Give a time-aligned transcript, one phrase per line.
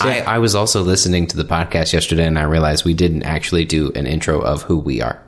[0.00, 3.64] I, I was also listening to the podcast yesterday, and I realized we didn't actually
[3.64, 5.22] do an intro of who we are.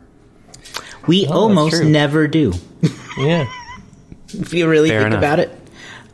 [1.07, 2.53] We almost never do.
[3.17, 3.51] Yeah.
[4.29, 5.19] if you really Fair think enough.
[5.21, 5.59] about it.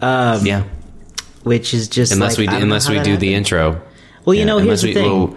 [0.00, 0.64] Um, Yeah,
[1.42, 3.82] Which is just unless like, we do, unless we that do the intro.
[4.24, 5.04] Well, you Yeah, know, here's unless the we- thing.
[5.32, 5.36] well,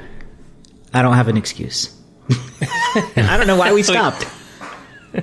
[0.94, 1.92] I don't have an excuse.
[3.16, 4.28] I don't know why we stopped.
[5.14, 5.22] Yeah,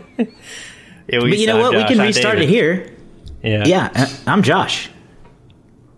[1.23, 1.77] we But you know I'm what?
[1.77, 2.91] We can I'm restart it here.
[3.43, 3.65] Yeah.
[3.67, 4.91] Yeah, uh, I'm Josh.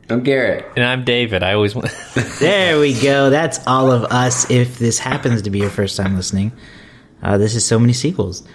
[0.08, 0.66] I'm Garrett.
[0.76, 1.42] And I'm David.
[1.42, 1.88] I always want.
[2.40, 3.30] There we go.
[3.30, 4.50] That's all of us.
[4.50, 6.52] If this happens to be your first time listening,
[7.22, 8.46] uh, this is so many sequels.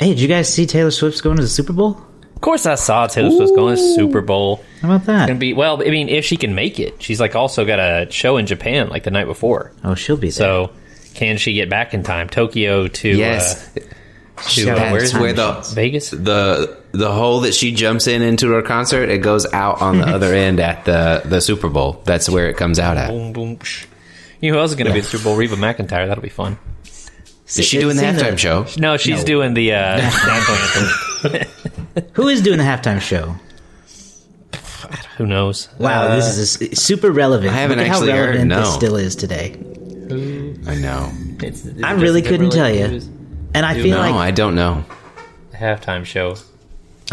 [0.00, 2.00] Hey, did you guys see Taylor Swift's going to the Super Bowl?
[2.34, 4.64] of course, I saw Taylor Swift's going to the Super Bowl.
[4.80, 5.28] How about that?
[5.28, 5.80] Gonna be well.
[5.80, 8.88] I mean, if she can make it, she's like also got a show in Japan
[8.88, 9.72] like the night before.
[9.84, 10.32] oh, she'll be there.
[10.32, 10.72] So,
[11.14, 12.28] can she get back in time?
[12.28, 13.80] Tokyo to Yes, uh,
[14.48, 16.10] to uh, where's where the Vegas?
[16.10, 20.06] the the hole that she jumps in into her concert, it goes out on the
[20.06, 22.00] other end at the the Super Bowl.
[22.04, 23.08] That's where it comes out at.
[23.10, 23.56] Boom, boom.
[23.56, 23.86] Psh.
[24.40, 25.36] You know who else is going to be at the Super Bowl?
[25.36, 26.06] Reba McEntire.
[26.08, 26.58] That'll be fun.
[27.54, 28.66] Is she doing the It's in halftime show?
[28.78, 29.24] No, she's No.
[29.26, 30.30] doing the uh, national
[31.34, 32.06] anthem.
[32.14, 33.34] Who is doing the halftime show?
[35.18, 35.68] Who knows?
[35.78, 37.52] Wow, Uh, this is a s super relevant.
[37.52, 38.60] I haven't Look actually how heard, no.
[38.60, 39.54] this still is today.
[40.66, 41.12] I know.
[41.42, 42.86] it's- it's I really couldn't tell you.
[42.86, 43.08] who's
[43.54, 44.84] And I Dude, feel No, like, I don't know.
[45.50, 46.36] the halftime show.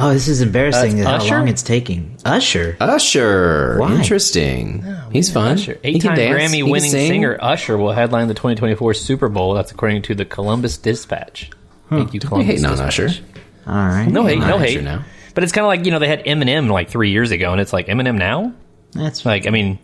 [0.02, 1.36] Oh, this is embarrassing Uh, how Usher?
[1.36, 2.16] long it's taking.
[2.25, 2.78] Usher.
[2.80, 3.94] Usher, Why?
[3.95, 4.83] interesting.
[5.11, 5.53] He's fun.
[5.53, 6.52] Usher, He eight-time dance.
[6.52, 7.08] He can Grammy-winning sing.
[7.09, 9.53] singer Usher will headline the 2024 Super Bowl.
[9.53, 11.50] That's according to the Columbus Dispatch.
[11.89, 13.00] Thank you, Don't be Columbus hating on Dispatch.
[13.00, 13.23] Usher.
[13.67, 14.08] All right.
[14.08, 14.83] No hate, Not no Usher hate.
[14.83, 15.03] now.
[15.33, 17.61] But it's kind of like you know they had Eminem like three years ago, and
[17.61, 18.53] it's like Eminem now.
[18.94, 19.80] That's Like I mean,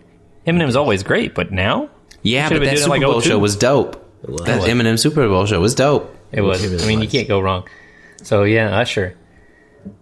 [0.48, 1.90] Eminem's always great, but now
[2.24, 3.30] Yeah, Should've but been that Super like Bowl 02.
[3.30, 3.94] show was dope.
[4.24, 4.68] That was.
[4.68, 6.14] Eminem Super Bowl show was dope.
[6.32, 6.64] it was.
[6.64, 7.68] It really I mean, you can't go wrong.
[8.24, 9.16] So yeah, Usher,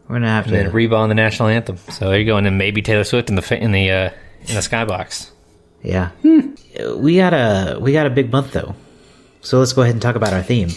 [0.07, 0.71] we're gonna have and then to.
[0.71, 1.77] Reba on the national anthem.
[1.89, 4.09] So there you go, and then maybe Taylor Swift in the in the uh,
[4.47, 5.29] in the skybox.
[5.81, 6.11] Yeah,
[6.95, 8.75] we got a we got a big month though,
[9.41, 10.69] so let's go ahead and talk about our theme.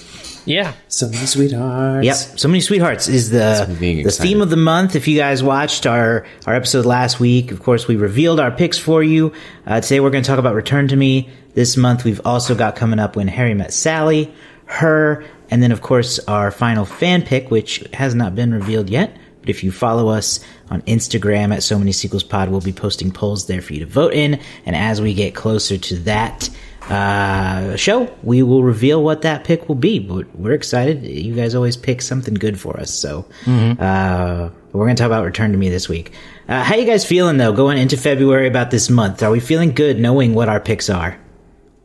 [0.48, 2.04] Yeah, So many sweethearts.
[2.06, 4.22] Yep, so many sweethearts is the the excited.
[4.22, 4.94] theme of the month.
[4.94, 8.78] If you guys watched our our episode last week, of course we revealed our picks
[8.78, 9.32] for you.
[9.66, 11.28] Uh, today we're going to talk about Return to Me.
[11.54, 14.32] This month we've also got coming up When Harry Met Sally,
[14.66, 19.16] Her, and then of course our final fan pick, which has not been revealed yet.
[19.40, 20.40] But if you follow us
[20.70, 23.86] on Instagram at So Many Sequels Pod, we'll be posting polls there for you to
[23.86, 24.40] vote in.
[24.64, 26.50] And as we get closer to that
[26.88, 30.00] uh, show, we will reveal what that pick will be.
[30.00, 31.04] But we're excited.
[31.04, 32.92] You guys always pick something good for us.
[32.92, 36.12] So uh, we're going to talk about Return to Me this week.
[36.48, 39.22] Uh, how you guys feeling though going into February about this month?
[39.22, 41.20] Are we feeling good knowing what our picks are?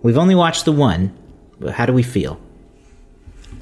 [0.01, 1.15] We've only watched the one,
[1.59, 2.41] but how do we feel?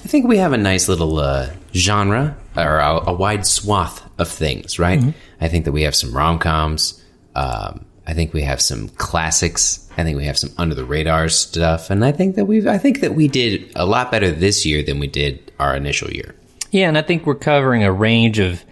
[0.04, 4.28] I think we have a nice little uh, genre or a, a wide swath of
[4.30, 5.00] things, right?
[5.42, 7.04] I think that we have some rom coms.
[7.36, 9.88] Um, I think we have some classics.
[9.98, 12.66] I think we have some under the radar stuff, and I think that we've.
[12.66, 16.10] I think that we did a lot better this year than we did our initial
[16.10, 16.34] year.
[16.72, 18.64] yeah, and I think we're covering a range of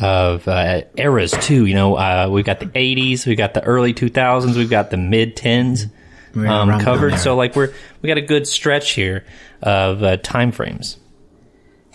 [0.00, 1.66] of uh, eras too.
[1.66, 4.96] You know, uh, we've got the '80s, we've got the early 2000s, we've got the
[4.96, 5.90] mid 10s We're in a
[6.36, 7.18] um, covered.
[7.18, 9.24] So like we're we got a good stretch here
[9.62, 10.96] of uh, time frames.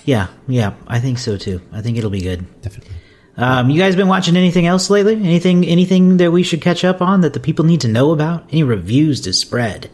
[0.04, 1.62] Yeah, yeah, I think so too.
[1.72, 2.62] I think it'll be good.
[2.62, 2.96] Definitely.
[3.38, 5.16] Um, you guys been watching anything else lately?
[5.16, 8.46] Anything, anything that we should catch up on that the people need to know about?
[8.50, 9.90] Any reviews to spread?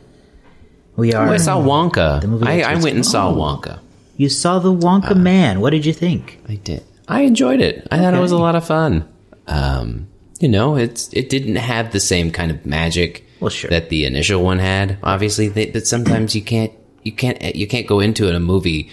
[0.95, 1.27] We are.
[1.27, 2.21] Oh, I saw Wonka.
[2.21, 3.33] The movie I, I went and saw.
[3.33, 3.79] Wonka.
[4.17, 5.61] You saw the Wonka Man.
[5.61, 6.39] What did you think?
[6.47, 6.83] I did.
[7.07, 7.87] I enjoyed it.
[7.89, 9.07] I thought it was a lot of fun.
[9.47, 10.07] Um,
[10.39, 13.69] you know, it's it didn't have the same kind of magic Well, sure.
[13.69, 14.97] that the initial one had.
[15.03, 16.71] Obviously, that, that sometimes you can't
[17.03, 18.89] you can't you can't go into a movie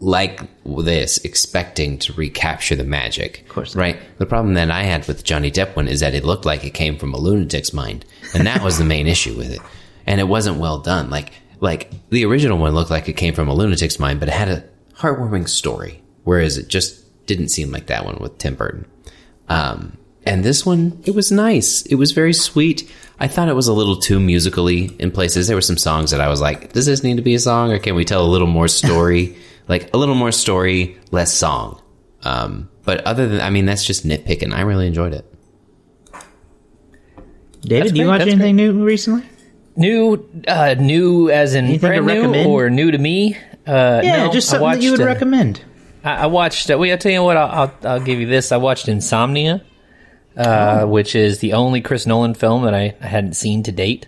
[0.00, 3.40] like this expecting to recapture the magic.
[3.42, 3.80] Of course not.
[3.80, 4.18] right?
[4.18, 6.74] The problem that I had with Johnny Depp one is that it looked like it
[6.74, 8.04] came from a lunatic's mind,
[8.34, 9.60] and that was the main issue with it.
[10.06, 11.08] And it wasn't well done.
[11.08, 14.34] Like like the original one looked like it came from a lunatic's mind, but it
[14.34, 14.64] had a
[14.96, 18.84] heartwarming story, whereas it just didn't seem like that one with Tim Burton.
[19.48, 21.82] Um, and this one, it was nice.
[21.82, 22.90] It was very sweet.
[23.20, 25.46] I thought it was a little too musically in places.
[25.46, 27.70] There were some songs that I was like, does this need to be a song
[27.72, 29.36] or can we tell a little more story?
[29.68, 31.80] like a little more story, less song.
[32.22, 34.52] Um, but other than, I mean, that's just nitpicking.
[34.52, 35.24] I really enjoyed it.
[37.62, 39.24] David, That's do you great, watch that's anything new recently?
[39.76, 42.46] New, uh, new as in Anything to brand new recommend?
[42.46, 43.36] or new to me?
[43.66, 45.64] Uh, Yeah, no, just I something that you would watched, uh, recommend.
[46.04, 46.70] I, I watched.
[46.70, 47.36] Uh, wait, I'll tell you what.
[47.38, 47.50] I'll,
[47.82, 48.52] I'll, I'll give you this.
[48.52, 49.64] I watched Insomnia,
[50.36, 50.86] uh, Oh.
[50.88, 54.06] which is the only Chris Nolan film that I, I hadn't seen to date.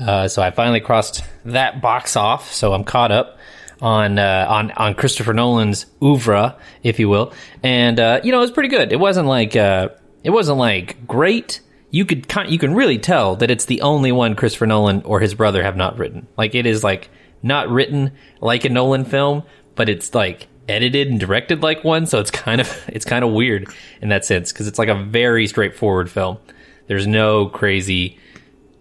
[0.00, 2.52] Uh, so I finally crossed that box off.
[2.52, 3.38] So I'm caught up
[3.80, 7.32] on uh, on on Christopher Nolan's oeuvre, if you will.
[7.62, 8.92] And uh, you know, it was pretty good.
[8.92, 9.90] It wasn't like uh,
[10.24, 11.60] it wasn't like great.
[11.90, 15.34] you could you can really tell that it's the only one Christopher Nolan or his
[15.34, 16.26] brother have not written.
[16.36, 17.08] Like it is like
[17.42, 19.42] not written like a Nolan film,
[19.74, 22.06] but it's like edited and directed like one.
[22.06, 23.68] So it's kind of it's kind of weird
[24.00, 26.38] in that sense because it's like a very straightforward film.
[26.86, 28.18] There's no crazy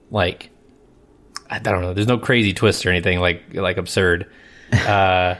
[0.09, 0.49] like
[1.49, 1.93] I don't know.
[1.93, 4.31] There's no crazy twist or anything like like absurd
[4.73, 5.35] uh,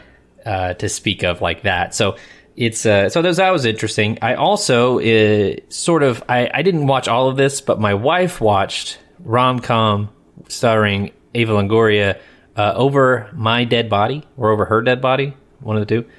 [0.45, 1.95] uh, to speak of like that.
[1.95, 2.18] So
[2.56, 4.19] it's uh, so those that was interesting.
[4.21, 8.42] I also uh, sort of I, I didn't watch all of this, but my wife
[8.42, 10.09] watched rom com
[10.50, 12.19] starring Eva Longoria
[12.57, 16.09] uh, over my dead body or over her dead body, one of the two.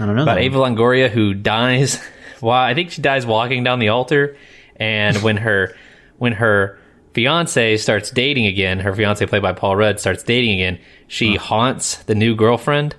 [0.00, 0.22] I don't know.
[0.22, 2.02] About that Eva Longoria who dies.
[2.42, 4.34] Well, I think she dies walking down the altar,
[4.76, 5.76] and when her
[6.16, 6.78] when her
[7.12, 10.78] fiance starts dating again, her fiance played by Paul Rudd starts dating again.
[11.06, 12.96] She haunts the new girlfriend.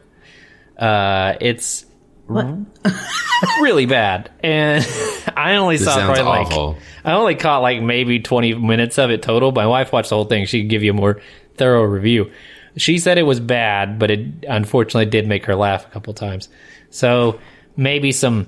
[0.77, 1.87] Uh, it's
[3.61, 4.85] really bad, and
[5.35, 6.67] I only This saw probably awful.
[6.73, 9.51] like I only caught like maybe twenty minutes of it total.
[9.51, 11.19] My wife watched the whole thing; she could give you a more
[11.55, 12.31] thorough review.
[12.77, 16.49] She said it was bad, but it unfortunately did make her laugh a couple times.
[16.89, 17.39] So
[17.75, 18.47] maybe some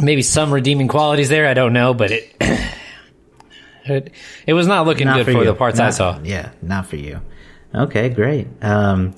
[0.00, 1.46] maybe some redeeming qualities there.
[1.46, 2.34] I don't know, but it
[3.84, 4.12] it,
[4.46, 5.44] it was not looking Not good for, you.
[5.44, 6.20] the parts I saw.
[6.22, 7.20] Yeah, not for you.
[7.74, 8.48] Okay, great.
[8.62, 9.14] Um,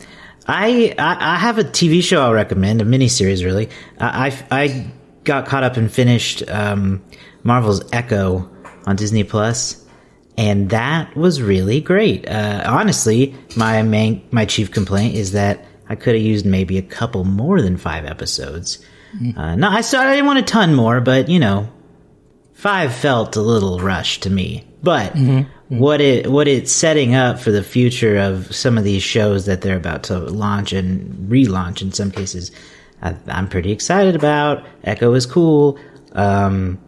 [0.46, 3.70] I, I I have a TV show I'll recommend, a miniseries really.
[3.98, 4.86] I I, I
[5.24, 7.02] got caught up and finished um,
[7.44, 8.50] Marvel's Echo
[8.86, 9.81] on Disney Plus,
[10.36, 12.28] and that was really great.
[12.28, 16.82] Uh, honestly, my main my chief complaint is that I could have used maybe a
[16.82, 18.84] couple more than five episodes.
[19.36, 20.10] Uh, no, I started.
[20.10, 21.68] I didn't want a ton more, but you know,
[22.54, 24.64] five felt a little rushed to me.
[24.82, 25.14] But
[25.68, 29.60] what it what it's setting up for the future of some of these shows that
[29.60, 32.50] they're about to launch and relaunch in some cases,
[33.02, 34.64] I, I'm pretty excited about.
[34.84, 35.78] Echo is cool.
[36.12, 36.78] Um,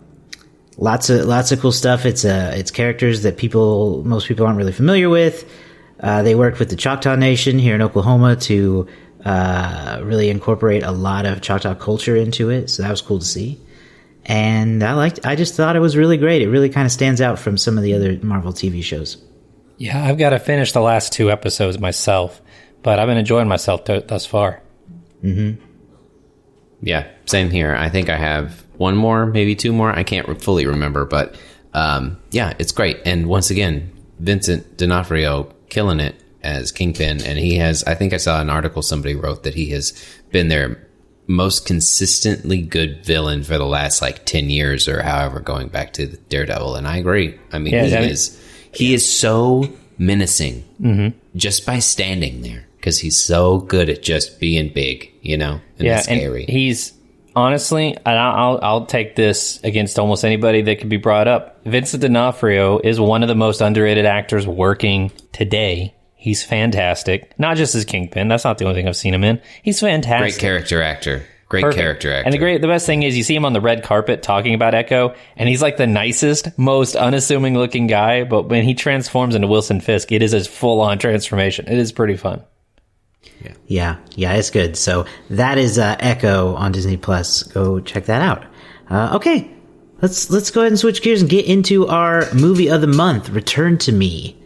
[0.77, 2.07] lots of lots of cool stuff.
[2.07, 5.51] It's uh, it's characters that people most people aren't really familiar with.
[6.01, 8.87] Uh, they worked with the Choctaw Nation here in Oklahoma to
[9.25, 12.69] uh, really incorporate a lot of Choctaw culture into it.
[12.69, 13.61] So that was cool to see.
[14.27, 15.25] And I liked.
[15.25, 16.43] I just thought it was really great.
[16.43, 19.23] It really kind of stands out from some of the other Marvel TV shows.
[19.77, 22.41] Yeah, I've got to finish the last two episodes myself,
[22.83, 24.63] but I've been enjoying myself t- thus far.
[25.23, 25.65] Mm-hmm.
[26.83, 27.75] yeah, same here.
[27.75, 29.91] I think I have one more, maybe two more.
[29.91, 31.37] I can't fully remember, but
[31.73, 32.99] um, yeah, it's great.
[33.05, 33.91] And once again,
[34.21, 37.83] Vincent D'Onofrio killing it as Kingpin, and he has.
[37.85, 39.93] I think I saw an article somebody wrote that he has
[40.31, 40.87] been their
[41.27, 46.07] most consistently good villain for the last like ten years or however, going back to
[46.29, 46.77] Daredevil.
[46.77, 47.39] And I agree.
[47.53, 48.41] I mean, Yeah, he is
[48.73, 49.65] he is so
[49.97, 50.65] menacing
[51.37, 55.87] just by standing there because he's so good at just being big, you know, and
[55.87, 56.45] yeah, scary.
[56.45, 56.93] and he's
[57.37, 61.61] honestly, and I'll, I'll take this against almost anybody that could be brought up.
[61.65, 65.95] Vincent D'Onofrio is one of the most underrated actors working today.
[66.15, 67.39] He's fantastic.
[67.39, 68.29] Not just as Kingpin.
[68.29, 69.43] That's not the only thing I've seen him in.
[69.63, 70.41] He's fantastic.
[70.41, 71.27] Great character actor.
[71.49, 71.81] Great Perfect.
[71.81, 72.25] character actor.
[72.25, 74.55] And the great, the best thing is you see him on the red carpet talking
[74.55, 78.25] about Echo, and he's like the nicest, most unassuming looking guy.
[78.25, 81.69] But when he transforms into Wilson Fisk, it is a full on transformation.
[81.69, 82.43] It is pretty fun.
[83.43, 84.33] Yeah, yeah, Yeah.
[84.35, 84.77] it's good.
[84.77, 87.43] So that is uh, Echo on Disney Plus.
[87.43, 88.45] Go check that out.
[88.89, 89.51] Uh, okay,
[90.03, 93.29] let's let's go ahead and switch gears and get into our movie of the month,
[93.31, 94.37] Return to Me.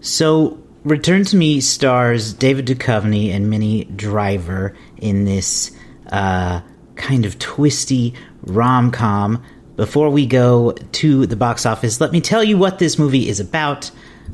[0.00, 5.70] So, Return to Me stars David Duchovny and Minnie Driver in this
[6.10, 6.60] uh,
[6.96, 9.42] kind of twisty rom com.
[9.76, 13.40] Before we go to the box office, let me tell you what this movie is
[13.40, 13.90] about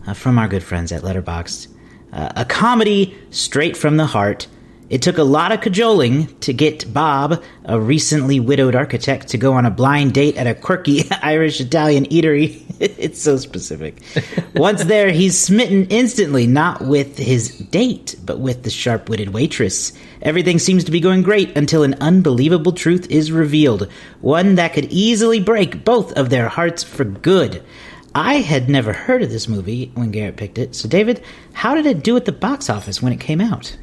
[0.06, 1.68] uh, from our good friends at Letterboxd.
[2.12, 4.46] Uh, a comedy straight from the heart.
[4.88, 9.54] It took a lot of cajoling to get Bob, a recently widowed architect, to go
[9.54, 12.62] on a blind date at a quirky Irish Italian eatery.
[12.80, 13.96] it's so specific.
[14.54, 19.92] Once there, he's smitten instantly, not with his date, but with the sharp witted waitress.
[20.22, 24.86] Everything seems to be going great until an unbelievable truth is revealed, one that could
[24.86, 27.60] easily break both of their hearts for good.
[28.16, 30.74] I had never heard of this movie when Garrett picked it.
[30.74, 33.76] So, David, how did it do at the box office when it came out?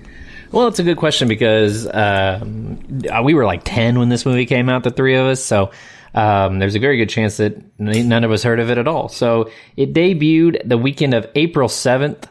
[0.51, 2.79] Well, it's a good question because um,
[3.23, 5.45] we were like 10 when this movie came out, the three of us.
[5.45, 5.69] So
[6.15, 9.07] um, there's a very good chance that none of us heard of it at all.
[9.07, 12.23] So it debuted the weekend of April 7th,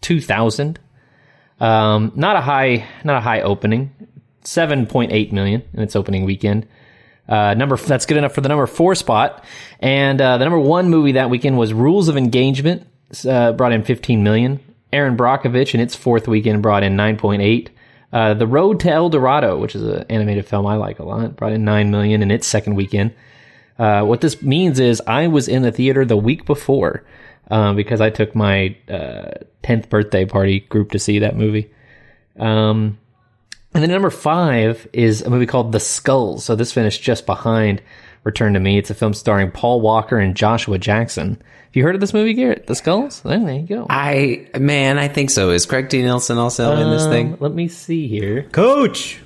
[0.00, 0.80] 2000.
[1.60, 3.94] Um, not a high, not a high opening.
[4.44, 6.66] 7.8 million in its opening weekend.
[7.28, 9.44] Uh, number that's good enough for the number four spot.
[9.80, 12.86] And uh, the number one movie that weekend was Rules of Engagement,
[13.28, 14.60] uh, brought in 15 million.
[14.92, 17.68] Erin Brockovich in its fourth weekend brought in 9.8.
[18.12, 21.34] Uh, the Road to El Dorado, which is an animated film I like a lot,
[21.34, 23.14] brought in 9 million in its second weekend.
[23.78, 27.04] Uh, what this means is I was in the theater the week before
[27.50, 29.32] um, because I took my uh,
[29.64, 31.72] 10th birthday party group to see that movie.
[32.38, 32.98] Um,
[33.74, 36.44] and then number five is a movie called The Skulls.
[36.44, 37.80] So this finished just behind
[38.24, 38.78] Return to Me.
[38.78, 41.30] It's a film starring Paul Walker and Joshua Jackson.
[41.40, 42.66] Have you heard of this movie, Garrett?
[42.66, 43.22] The Skulls?
[43.24, 43.86] Oh, there you go.
[43.88, 45.50] I man, I think so.
[45.50, 46.02] Is Craig T.
[46.02, 47.36] Nelson also in this Um, thing?
[47.40, 48.42] Let me see here.
[48.52, 49.21] Coach.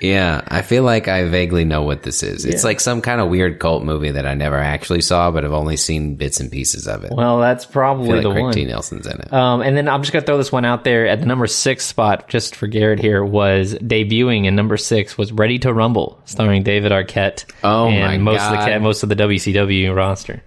[0.00, 2.44] Yeah, I feel like I vaguely know what this is.
[2.44, 5.52] It's like some kind of weird cult movie that I never actually saw, but I've
[5.52, 7.12] only seen bits and pieces of it.
[7.12, 8.52] Well, that's probably feel the like Craig one.
[8.54, 8.64] T.
[8.66, 9.32] Nelson's in it.
[9.32, 11.84] Um, and then I'm just gonna throw this one out there at the number six
[11.84, 16.62] spot, just for Garrett here, was debuting in number six was Ready to Rumble, starring
[16.62, 17.44] David Arquette.
[17.64, 18.82] Oh and my most of the God.
[18.82, 20.42] most of the WCW roster.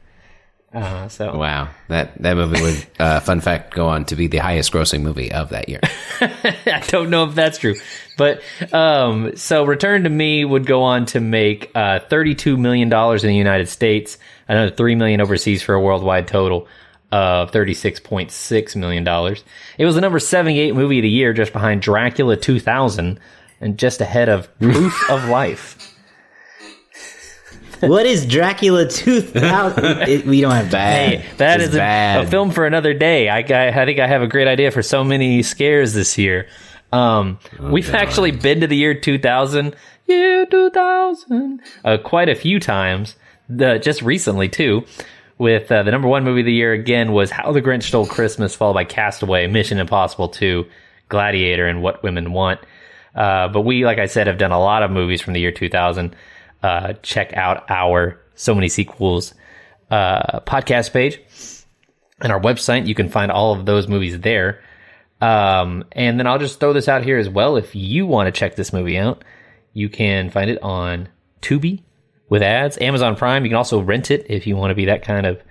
[0.72, 4.38] Uh, so wow, that that movie would, uh, fun fact, go on to be the
[4.38, 5.80] highest grossing movie of that year.
[6.22, 7.76] I don't know if that's true,
[8.18, 13.24] but um, so Return to Me would go on to make uh, thirty-two million dollars
[13.24, 16.68] in the United States, another three million overseas for a worldwide total
[17.12, 19.44] of thirty-six point six million dollars.
[19.80, 23.20] It was the number seventy-eight movie of the year, just behind Dracula two thousand,
[23.60, 25.89] and just ahead of Proof of Life.
[27.82, 29.86] What is Dracula 2000?
[30.10, 31.20] It- we don't have Bad.
[31.20, 32.26] Hey, that is a, bad.
[32.26, 33.30] a film for another day.
[33.30, 36.48] I, got- I think I have a great idea for so many scares this year.
[36.92, 39.76] Um, we've actually been to the year 2000,
[40.08, 43.16] year 2000, uh, quite a few times,
[43.48, 44.86] the, just recently too.
[45.38, 48.06] With uh, the number one movie of the year again was How the Grinch Stole
[48.08, 50.66] Christmas, followed by Castaway, Mission Impossible 2,
[51.08, 52.60] Gladiator, and What Women Want.
[53.16, 55.52] Uh, but we, like I said, have done a lot of movies from the year
[55.54, 56.14] 2000.
[56.62, 59.34] Uh, check out our So Many Sequels
[59.90, 61.22] uh, podcast page
[62.22, 62.88] and our website.
[62.88, 64.62] You can find all of those movies there.
[65.22, 67.58] Um, and then I'll just throw this out here as well.
[67.58, 69.24] If you want to check this movie out,
[69.74, 71.10] you can find it on
[71.42, 71.84] Tubi
[72.30, 73.44] with ads, Amazon Prime.
[73.44, 75.42] You can also rent it if you want to be that kind of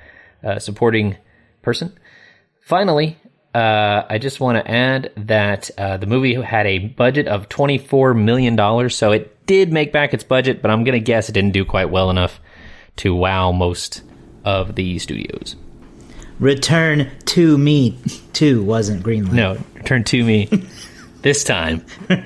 [0.43, 1.17] uh, supporting
[1.63, 1.99] person.
[2.61, 3.19] Finally,
[3.55, 8.19] uh, I just want to add that uh, the movie had a budget of $24
[8.19, 11.51] million, so it did make back its budget, but I'm going to guess it didn't
[11.53, 12.39] do quite well enough
[12.99, 14.03] to wow most
[14.45, 15.57] of the studios.
[16.39, 17.99] Return to Me
[18.35, 19.35] 2 wasn't Greenland.
[19.35, 20.45] No, Return to me
[21.23, 21.85] this time.
[22.09, 22.17] no,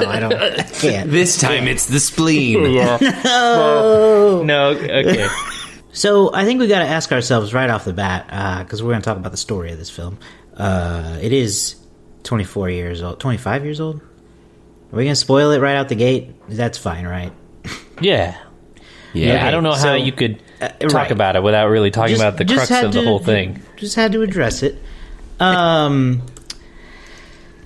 [0.00, 0.34] I don't.
[0.34, 1.10] I can't.
[1.10, 2.58] this time it's the spleen.
[3.24, 5.28] No, no, okay.
[5.92, 9.02] So I think we got to ask ourselves right off the bat, because we're going
[9.02, 10.18] to talk about the story of this film.
[10.56, 11.76] Uh, it is
[12.24, 14.00] 24 years old, 25 years old.
[14.92, 16.34] Are we going to spoil it right out the gate?
[16.48, 17.32] That's fine, right?
[18.00, 18.38] Yeah.
[19.12, 21.10] Yeah, I don't know how so- you could uh, talk right.
[21.10, 23.62] about it without really talking about the crux had of the whole thing.
[23.76, 24.78] Just had to address it.
[25.40, 26.22] Um.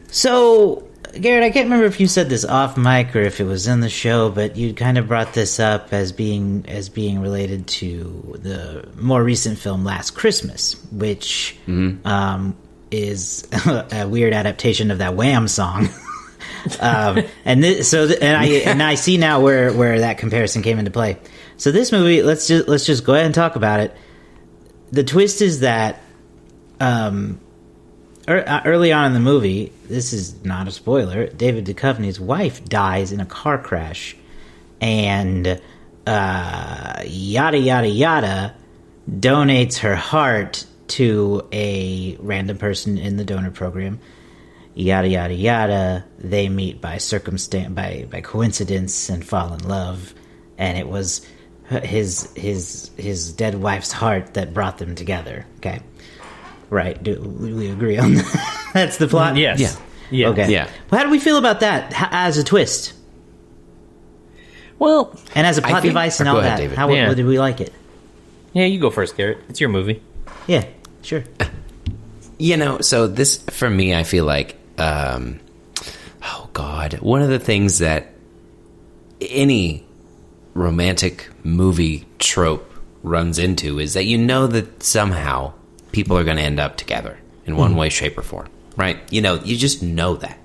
[0.08, 0.88] So,
[1.18, 3.80] Garrett, I can't remember if you said this off mic or if it was in
[3.80, 8.38] the show, but you kind of brought this up as being as being related to
[8.42, 11.56] the more recent film Last Christmas, which
[12.04, 12.54] um,
[12.90, 15.88] is a weird adaptation of that Wham song.
[16.80, 20.62] um, and this, so th- and I and I see now where where that comparison
[20.62, 21.18] came into play.
[21.56, 23.94] So this movie, let's just let's just go ahead and talk about it.
[24.90, 26.00] The twist is that
[26.80, 27.40] um,
[28.28, 31.26] uh, early on in the movie, this is not a spoiler.
[31.28, 34.16] David Duchovny's wife dies in a car crash,
[34.80, 35.60] and
[36.06, 38.54] uh, yada yada yada
[39.10, 43.98] donates her heart to a random person in the donor program.
[44.74, 46.04] Yada yada yada.
[46.18, 50.14] They meet by circumstance, by by coincidence, and fall in love.
[50.58, 51.26] And it was
[51.68, 55.46] his his his dead wife's heart that brought them together.
[55.58, 55.80] Okay,
[56.70, 57.02] right?
[57.02, 58.70] Do we we agree on that?
[58.74, 59.36] That's the plot.
[59.36, 59.60] Yes.
[59.60, 59.72] Yeah.
[60.10, 60.28] Yeah.
[60.28, 60.50] Okay.
[60.50, 60.70] Yeah.
[60.90, 62.92] Well, how do we feel about that as a twist
[64.78, 66.56] Well, and as a plot think- device and all ahead, that?
[66.62, 66.76] David.
[66.78, 67.12] How Yeah.
[67.14, 67.72] did we like it?
[68.52, 69.38] yeah, you go first, Garrett.
[69.48, 70.02] It's your movie.
[70.46, 70.64] Yeah,
[71.02, 71.24] sure.
[72.38, 75.38] You know, so this for me, I feel like, um,
[76.22, 78.12] oh God, one of the things that
[79.20, 79.86] any
[80.54, 82.68] romantic movie trope
[83.02, 85.52] runs into is that you know that somehow
[85.92, 88.98] people are going to end up together in one way, shape, or form, right?
[89.12, 90.38] You know, you just know that.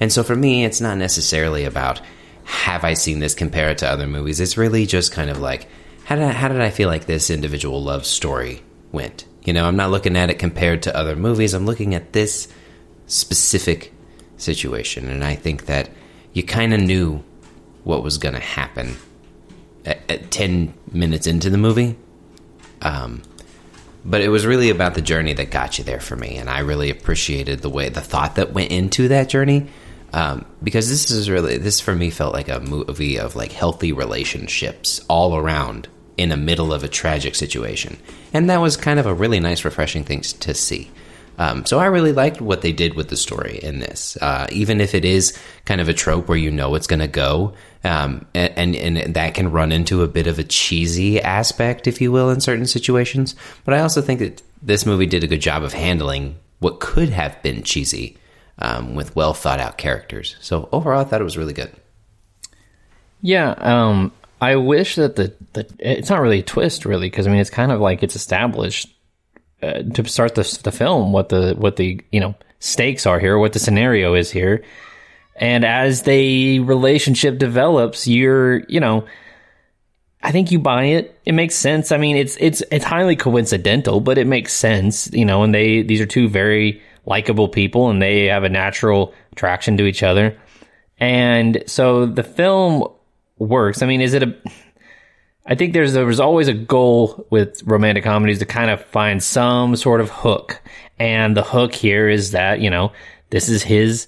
[0.00, 2.00] And so for me, it's not necessarily about
[2.44, 4.40] have I seen this compared to other movies.
[4.40, 5.68] It's really just kind of like
[6.04, 9.24] how did I, how did I feel like this individual love story went?
[9.44, 11.54] You know, I'm not looking at it compared to other movies.
[11.54, 12.48] I'm looking at this
[13.12, 13.92] specific
[14.36, 15.90] situation, and I think that
[16.32, 17.22] you kind of knew
[17.84, 18.96] what was going to happen
[19.84, 21.96] at, at 10 minutes into the movie.
[22.80, 23.22] Um,
[24.04, 26.60] but it was really about the journey that got you there for me, and I
[26.60, 29.68] really appreciated the way the thought that went into that journey.
[30.12, 33.92] um, because this is really this for me felt like a movie of like healthy
[33.92, 35.88] relationships all around
[36.18, 37.96] in the middle of a tragic situation,
[38.32, 40.90] and that was kind of a really nice, refreshing thing to see.
[41.38, 44.80] Um, so I really liked what they did with the story in this, uh, even
[44.80, 48.26] if it is kind of a trope where you know it's going to go, um,
[48.34, 52.12] and, and and that can run into a bit of a cheesy aspect, if you
[52.12, 53.34] will, in certain situations.
[53.64, 57.08] But I also think that this movie did a good job of handling what could
[57.08, 58.16] have been cheesy
[58.58, 60.36] um, with well thought out characters.
[60.40, 61.72] So overall, I thought it was really good.
[63.20, 67.30] Yeah, um, I wish that the, the it's not really a twist, really, because I
[67.30, 68.88] mean it's kind of like it's established
[69.62, 73.38] uh, to start the the film what the what the you know stakes are here,
[73.38, 74.64] what the scenario is here,
[75.36, 79.06] and as the relationship develops, you're you know.
[80.24, 81.18] I think you buy it.
[81.24, 81.90] It makes sense.
[81.90, 85.42] I mean, it's it's it's highly coincidental, but it makes sense, you know.
[85.42, 89.84] And they these are two very likable people and they have a natural attraction to
[89.84, 90.38] each other.
[90.98, 92.86] And so the film
[93.38, 93.82] works.
[93.82, 94.34] I mean, is it a
[95.44, 99.22] I think there's there was always a goal with romantic comedies to kind of find
[99.22, 100.60] some sort of hook.
[100.98, 102.92] And the hook here is that, you know,
[103.30, 104.06] this is his,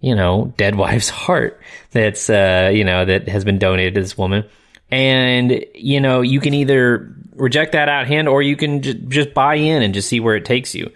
[0.00, 1.60] you know, dead wife's heart
[1.92, 4.44] that's uh, you know, that has been donated to this woman.
[4.90, 9.34] And, you know, you can either reject that out hand or you can j- just
[9.34, 10.90] buy in and just see where it takes you.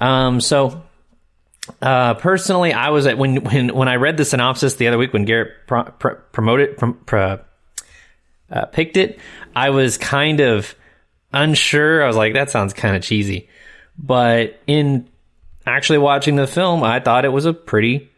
[0.00, 0.82] Um, so
[1.80, 5.12] uh, personally, I was at when when when I read the synopsis the other week
[5.12, 6.76] when Garrett pro, pro, promoted
[7.06, 7.40] pro,
[8.50, 9.18] uh, picked it,
[9.54, 10.74] I was kind of
[11.32, 12.02] unsure.
[12.02, 13.48] I was like, that sounds kind of cheesy,
[13.98, 15.08] but in
[15.66, 18.10] actually watching the film, I thought it was a pretty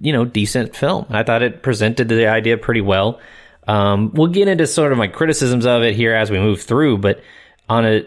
[0.00, 1.06] you know decent film.
[1.10, 3.20] I thought it presented the idea pretty well.
[3.66, 6.98] Um, we'll get into sort of my criticisms of it here as we move through,
[6.98, 7.20] but
[7.68, 8.06] on a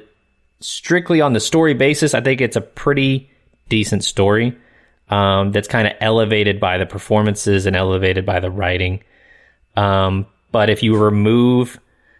[0.59, 3.29] strictly on the story basis, I think it's a pretty
[3.69, 4.57] decent story
[5.09, 9.03] um, that's kind of elevated by the performances and elevated by the writing.
[9.75, 11.79] Um, but if you remove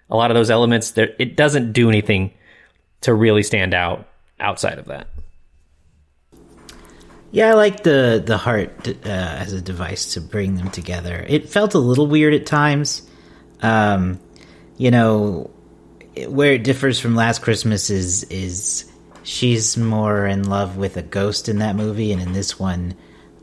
[0.10, 2.34] a lot of those elements, there, it doesn't do anything
[3.02, 4.10] to really stand out
[4.40, 5.08] outside of that.
[7.32, 11.26] Yeah, I like the the heart uh, as a device to bring them together.
[11.28, 13.02] It felt a little weird at times.
[13.62, 14.19] Um,
[14.78, 15.50] you know,
[16.28, 18.91] where it differs from Last Christmas is is
[19.24, 22.96] she's more in love with a ghost in that movie, and in this one,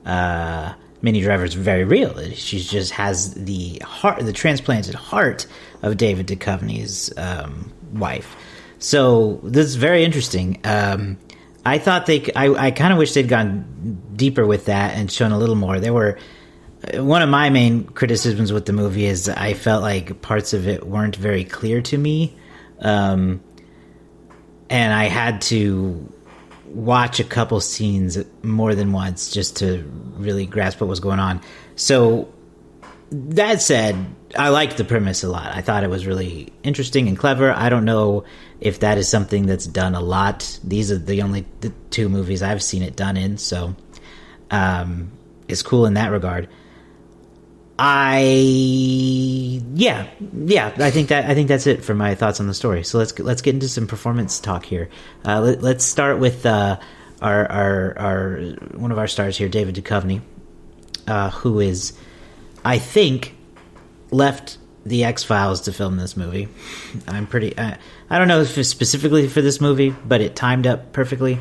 [0.04, 2.18] uh, Minnie Driver's very real.
[2.32, 5.46] She just has the heart, the transplanted heart
[5.82, 8.36] of David Duchovny's um, wife.
[8.78, 10.60] So this is very interesting.
[10.64, 11.18] Um,
[11.64, 15.32] I thought they, I, I kind of wish they'd gone deeper with that and shown
[15.32, 15.80] a little more.
[15.80, 16.18] There were
[16.94, 20.86] one of my main criticisms with the movie is I felt like parts of it
[20.86, 22.36] weren't very clear to me.
[22.78, 23.42] Um,
[24.70, 26.12] and I had to
[26.70, 29.82] watch a couple scenes more than once just to
[30.16, 31.40] really grasp what was going on.
[31.76, 32.32] So
[33.10, 33.96] that said,
[34.36, 35.54] I liked the premise a lot.
[35.54, 37.52] I thought it was really interesting and clever.
[37.52, 38.24] I don't know
[38.60, 40.60] if that is something that's done a lot.
[40.62, 43.74] These are the only the two movies I've seen it done in, so
[44.50, 45.10] um,
[45.48, 46.48] it's cool in that regard.
[47.82, 48.20] I
[49.74, 52.84] yeah yeah I think that I think that's it for my thoughts on the story.
[52.84, 54.90] So let's let's get into some performance talk here.
[55.24, 56.78] Uh, let, us start with uh,
[57.22, 58.36] our our our
[58.74, 60.20] one of our stars here, David Duchovny,
[61.06, 61.94] uh, who is
[62.66, 63.34] I think
[64.10, 66.48] left the X Files to film this movie.
[67.08, 67.78] I'm pretty I
[68.10, 71.38] don't know if specifically for this movie, but it timed up perfectly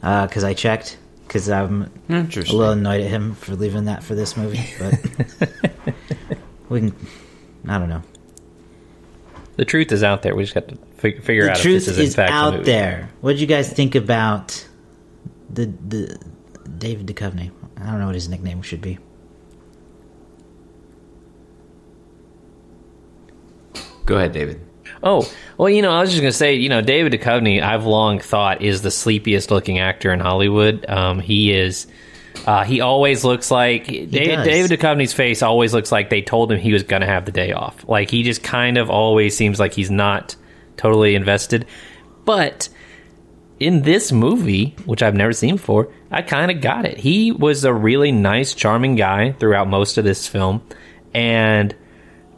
[0.00, 0.96] because uh, I checked
[1.26, 4.64] because I'm a little annoyed at him for leaving that for this movie.
[4.78, 5.48] But
[6.68, 6.96] we can,
[7.66, 8.02] I don't know.
[9.56, 10.36] The truth is out there.
[10.36, 12.32] We just got to fig- figure the out truth if this is, is in fact
[12.32, 13.10] out there.
[13.20, 14.66] What did you guys think about
[15.50, 16.18] the the
[16.78, 17.50] David Duchovny?
[17.76, 18.98] I don't know what his nickname should be.
[24.04, 24.60] Go ahead, David.
[25.02, 27.84] Oh, well, you know, I was just going to say, you know, David Duchovny, I've
[27.84, 30.84] long thought is the sleepiest looking actor in Hollywood.
[30.88, 31.86] Um, he is,
[32.46, 36.58] uh, he always looks like, David, David Duchovny's face always looks like they told him
[36.58, 37.86] he was going to have the day off.
[37.88, 40.34] Like, he just kind of always seems like he's not
[40.76, 41.66] totally invested.
[42.24, 42.68] But
[43.60, 46.98] in this movie, which I've never seen before, I kind of got it.
[46.98, 50.62] He was a really nice, charming guy throughout most of this film.
[51.14, 51.74] And,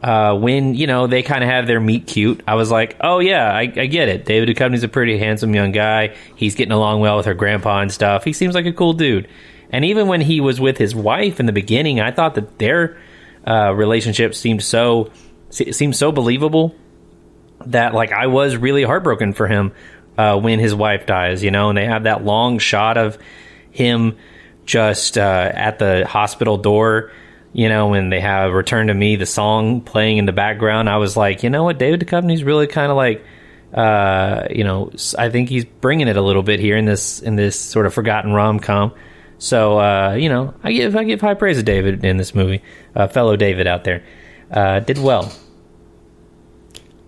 [0.01, 3.19] uh, when you know they kind of have their meet cute, I was like, oh
[3.19, 4.25] yeah, I, I, get it.
[4.25, 6.15] David Duchovny's a pretty handsome young guy.
[6.35, 8.23] He's getting along well with her grandpa and stuff.
[8.23, 9.27] He seems like a cool dude.
[9.71, 12.97] And even when he was with his wife in the beginning, I thought that their
[13.45, 15.11] uh, relationship seemed so
[15.51, 16.75] seemed so believable
[17.65, 19.73] that like I was really heartbroken for him
[20.17, 21.43] uh, when his wife dies.
[21.43, 23.17] You know, and they have that long shot of
[23.71, 24.17] him
[24.65, 27.11] just uh, at the hospital door.
[27.51, 30.97] You know, when they have "Return to Me," the song playing in the background, I
[30.97, 33.23] was like, you know what, David Duchovny's really kind of like,
[33.73, 37.35] uh, you know, I think he's bringing it a little bit here in this in
[37.35, 38.93] this sort of forgotten rom com.
[39.39, 42.61] So, uh, you know, I give I give high praise to David in this movie,
[42.95, 44.03] uh, fellow David out there,
[44.51, 45.31] uh, did well.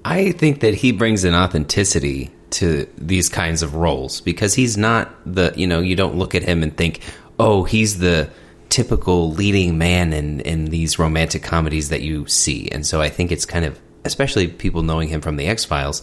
[0.04, 5.14] I think that he brings an authenticity to these kinds of roles because he's not
[5.26, 7.02] the you know you don't look at him and think
[7.40, 8.30] oh he's the
[8.72, 12.70] typical leading man in in these romantic comedies that you see.
[12.72, 16.02] And so I think it's kind of especially people knowing him from the X Files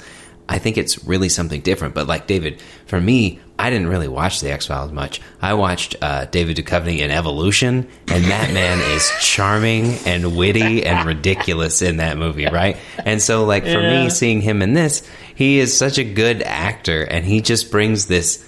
[0.50, 1.94] I think it's really something different.
[1.94, 5.20] But like David for me I didn't really watch the X Files much.
[5.42, 11.06] I watched uh, David Duchovny in Evolution and that man is charming and witty and
[11.08, 12.76] ridiculous in that movie right?
[13.04, 14.04] And so like for Yeah.
[14.04, 15.02] me seeing him in this,
[15.34, 18.44] he is such a good actor, and he just brings this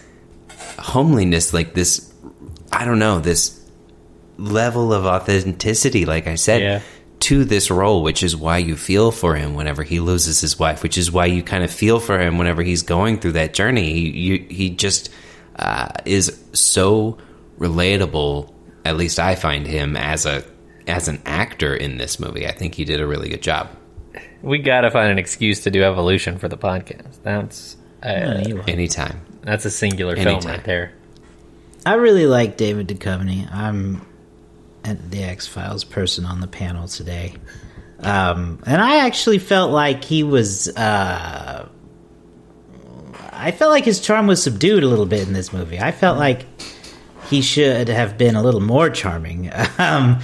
[0.78, 2.12] homeliness, like this,
[2.72, 3.59] I don't know, this
[4.40, 6.80] level of authenticity, like I said, Yeah.
[7.20, 10.82] to this role, which is why you feel for him whenever he loses his wife,
[10.82, 13.92] which is why you kind of feel for him whenever he's going through that journey.
[13.92, 15.10] He, you, he just
[15.56, 17.18] uh, is so
[17.58, 18.52] relatable.
[18.84, 20.42] At least I find him as a
[20.86, 22.46] as an actor in this movie.
[22.46, 23.68] I think he did a really good job.
[24.42, 27.22] We gotta find an excuse to do Evolution for the podcast.
[27.22, 29.20] That's uh, You- Anytime.
[29.42, 30.50] that's a singular film Anytime.
[30.52, 30.92] right there.
[31.84, 33.50] I really like David Duchovny.
[33.52, 34.02] I'm at
[34.82, 37.34] the X Files person on the panel today,
[38.00, 40.68] um, and I actually felt like he was.
[40.68, 41.68] Uh,
[43.32, 45.80] I felt like his charm was subdued a little bit in this movie.
[45.80, 46.44] I felt like
[47.28, 49.50] he should have been a little more charming.
[49.78, 50.20] Um,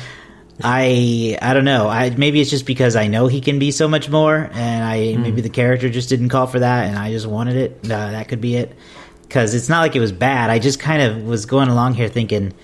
[0.62, 1.88] I I don't know.
[1.88, 5.16] I maybe it's just because I know he can be so much more, and I
[5.16, 7.80] maybe the character just didn't call for that, and I just wanted it.
[7.84, 8.74] Uh, that could be it.
[9.22, 10.50] Because it's not like it was bad.
[10.50, 12.54] I just kind of was going along here thinking,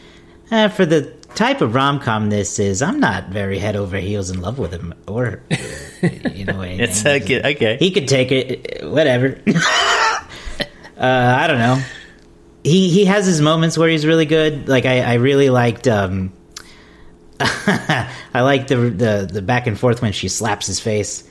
[0.50, 4.30] eh, for the type of rom com this is, I'm not very head over heels
[4.30, 5.42] in love with him, or
[6.02, 6.80] you know, anything.
[6.80, 7.54] It's okay.
[7.54, 7.76] okay.
[7.78, 9.40] He could take it, whatever.
[9.46, 11.82] uh, I don't know.
[12.64, 14.68] He he has his moments where he's really good.
[14.68, 15.88] Like I, I really liked.
[15.88, 16.32] Um,
[17.40, 21.24] I like the the the back and forth when she slaps his face.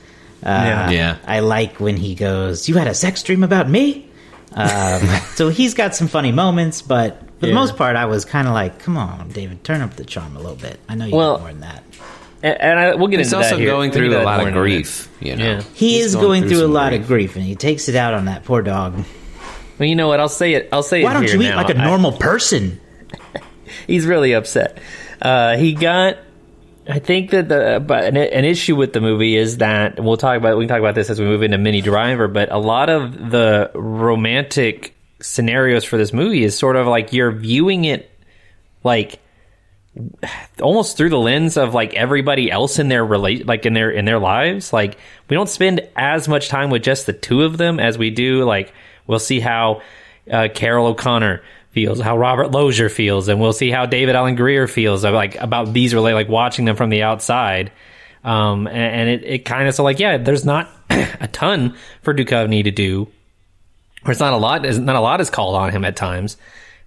[0.44, 0.90] Uh, Yeah.
[0.90, 1.18] Yeah.
[1.26, 4.10] I like when he goes, "You had a sex dream about me."
[4.54, 5.02] Um,
[5.36, 8.54] so he's got some funny moments, but for the most part, I was kind of
[8.54, 11.32] like, "Come on, David, turn up the charm a little bit." I know you Well,
[11.32, 11.84] want more than that.
[12.42, 13.70] and, and I, we'll get He's into also that here.
[13.70, 14.60] going through a lot of in a minute.
[14.62, 15.44] grief, you know.
[15.44, 15.62] Yeah.
[15.74, 18.14] He He's is going, through, a some lot of grief, and he takes it out
[18.14, 19.04] on that poor dog.
[19.78, 20.20] Well, you know what?
[20.22, 20.70] I'll say it.
[20.72, 21.58] I'll say Why it don't here you eat now.
[21.58, 22.80] like a normal person?
[23.88, 24.78] he's really upset.
[25.22, 26.18] Uh, he got.
[26.90, 30.18] I think that the but an, an issue with the movie is that and we'll
[30.18, 32.58] talk about we can talk about this as we move into Minnie Driver, but a
[32.58, 34.91] lot of the romantic
[35.22, 38.10] scenarios for this movie is sort of like you're viewing it
[38.84, 39.20] like
[40.62, 44.06] almost through the lens of like everybody else in their relate like in their in
[44.06, 44.72] their lives.
[44.72, 44.98] Like
[45.30, 48.44] we don't spend as much time with just the two of them as we do
[48.44, 48.74] like
[49.08, 49.82] we'll see how
[50.32, 54.68] uh, Carroll O'Connor feels how Robert Loggia feels and we'll see how David Alan Grier
[54.68, 57.72] feels like about these relate like watching them from the outside.
[58.24, 62.14] Um and, and it, it kind of so like yeah there's not a ton for
[62.14, 63.08] Duchovny to do
[64.06, 66.38] or it's not a lot is not a lot is called on him at times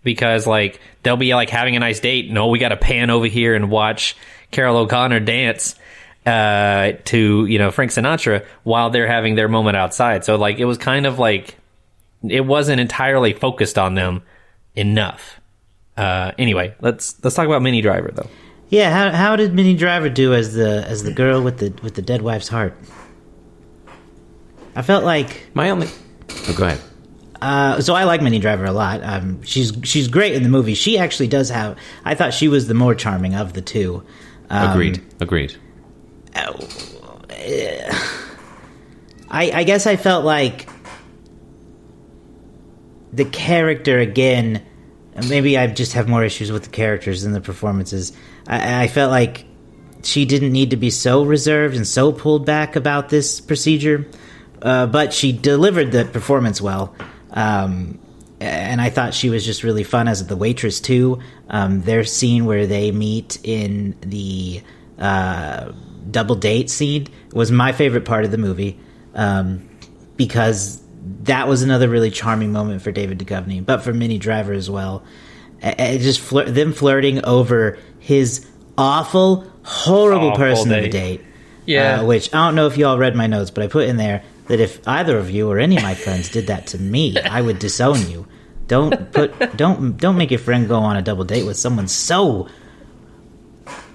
[0.03, 3.27] because like they'll be like having a nice date no we got to pan over
[3.27, 4.17] here and watch
[4.51, 5.75] carroll o'connor dance
[6.27, 10.65] uh to you know frank sinatra while they're having their moment outside so like it
[10.65, 11.57] was kind of like
[12.29, 14.23] it wasn't entirely focused on them
[14.75, 15.41] enough
[15.97, 18.29] uh anyway let's let's talk about minnie driver though
[18.71, 21.95] Yeah, how how did Minnie Driver do as the as the girl with the with
[21.95, 22.75] the dead wife's heart?
[24.75, 25.87] I felt like My only.
[26.49, 26.81] Oh, go ahead.
[27.45, 29.03] Uh, so I like Minnie Driver a lot.
[29.03, 30.73] Um, she's she's great in the movie.
[30.73, 31.79] She actually does have.
[32.03, 34.03] I thought she was the more charming of the two.
[34.49, 35.05] Um, Agreed.
[35.21, 35.55] Agreed.
[39.31, 40.71] I, I guess I felt like
[43.13, 44.65] the character again.
[45.29, 48.15] Maybe I just have more issues with the characters than the performances.
[48.49, 49.45] I, I felt like
[50.03, 54.09] she didn't need to be so reserved and so pulled back about this procedure,
[54.63, 56.97] uh, but she delivered the performance well.
[57.35, 57.99] Um,
[58.41, 61.21] and I thought she was just really fun as the waitress too.
[61.51, 64.63] Um, their scene where they meet in the
[64.99, 65.73] uh,
[66.11, 68.79] double date scene was my favorite part of the movie
[69.15, 69.69] um,
[70.17, 70.83] because
[71.25, 75.03] that was another really charming moment for David Duchovny, but for Minnie Driver as well.
[75.63, 80.93] A- a- just flir- them flirting over his awful, horrible Awful person of a date.
[80.93, 81.21] date.
[81.67, 82.01] Yeah.
[82.01, 83.97] Uh, which I don't know if you all read my notes, but I put in
[83.97, 87.19] there that if either of you or any of my friends did that to me,
[87.19, 88.27] I would disown you.
[88.67, 92.49] Don't put don't don't make your friend go on a double date with someone so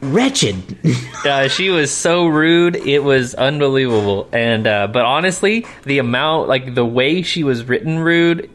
[0.02, 0.78] wretched.
[1.26, 6.76] uh, she was so rude it was unbelievable and uh, but honestly the amount like
[6.76, 8.50] the way she was written rude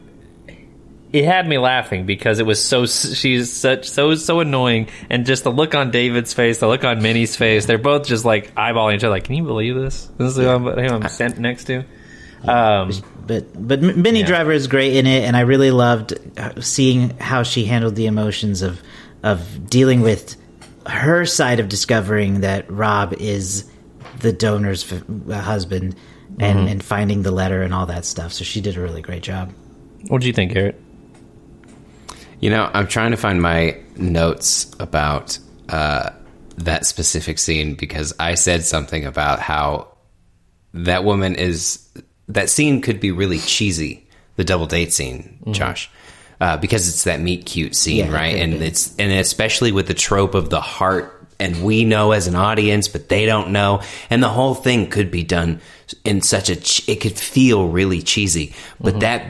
[1.15, 5.43] it had me laughing because it was so she's such so so annoying and just
[5.43, 8.95] the look on david's face the look on minnie's face they're both just like eyeballing
[8.95, 11.65] each other like can you believe this this is who i'm, who I'm sent next
[11.65, 11.85] to
[12.43, 12.91] um,
[13.25, 14.25] but but Minnie Yeah.
[14.27, 18.05] Driver is great in it, and I really loved uh, seeing how she handled the
[18.05, 18.79] emotions of
[19.23, 20.35] of dealing with
[20.85, 23.67] her side of discovering that Rob is
[24.19, 25.95] the donor's f- uh, husband,
[26.39, 26.67] and Mm-hmm.
[26.67, 28.31] and finding the letter and all that stuff.
[28.31, 29.51] So she did a really great job.
[30.09, 30.79] what do you think garrett
[32.45, 36.11] You know, I'm trying to find my notes about uh,
[36.57, 39.87] that specific scene because I said something about how
[40.75, 41.79] that woman is.
[42.27, 44.07] That scene could be really cheesy.
[44.35, 45.89] The double date scene, Josh,
[46.39, 48.35] uh, because it's that meet cute scene, Yeah, right?
[48.35, 48.65] it And be.
[48.67, 52.87] it's and especially with the trope of the heart, and we know as an audience,
[52.87, 53.81] but they don't know,
[54.11, 55.61] and the whole thing could be done
[56.03, 56.57] in such a.
[56.57, 59.25] ch- It could feel really cheesy, but that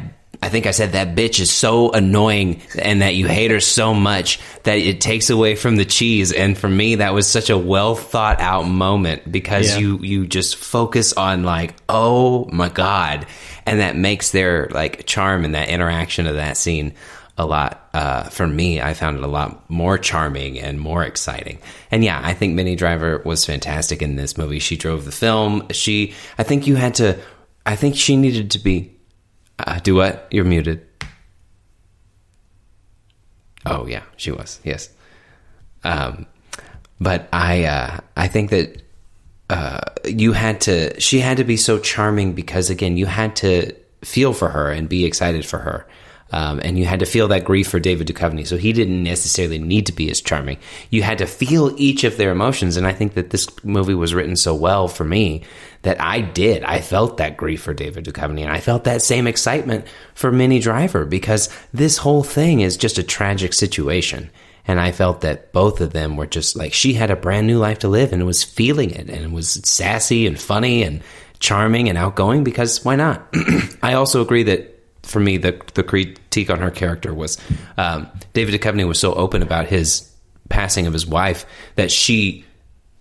[0.45, 3.95] I think I said that bitch is so annoying and that you hate her so
[3.95, 6.31] much that it takes away from the cheese.
[6.31, 9.79] And for me, that was such a well thought out moment because Yeah.
[9.79, 13.25] you, you just focus on like, oh my God.
[13.65, 16.93] And that makes their like charm and that interaction of that scene
[17.37, 21.57] a lot, uh, for me, I found it a lot more charming and more exciting.
[21.91, 24.59] And yeah, I think Minnie Driver was fantastic in this movie.
[24.59, 25.67] She drove the film.
[25.71, 27.19] She, I think you had to,
[27.65, 28.94] I think she needed to be
[29.59, 30.27] uh, do what?
[30.31, 30.85] You're muted.
[33.65, 34.59] Oh yeah, she was.
[34.63, 34.89] Yes.
[35.83, 36.27] Um,
[36.99, 38.81] but I uh, I think that
[39.49, 40.99] uh, you had to.
[40.99, 44.87] She had to be so charming because again, you had to feel for her and
[44.87, 45.87] be excited for her.
[46.31, 49.59] Um, and you had to feel that grief for David Duchovny, so he didn't necessarily
[49.59, 50.57] need to be as charming.
[50.89, 54.13] You had to feel each of their emotions, and I think that this movie was
[54.13, 55.43] written so well for me
[55.85, 56.63] that I did.
[56.63, 60.59] I felt that grief for David Duchovny, and I felt that same excitement for Minnie
[60.59, 64.31] Driver because this whole thing is just a tragic situation.
[64.67, 67.59] And I felt that both of them were just like she had a brand new
[67.59, 71.03] life to live and was feeling it and was sassy and funny and
[71.39, 73.27] charming and outgoing because why not?
[73.83, 77.37] I also agree that for me, the the critique on her character was
[77.77, 80.11] um, David Duchovny was so open about his
[80.49, 81.45] passing of his wife
[81.75, 82.43] that she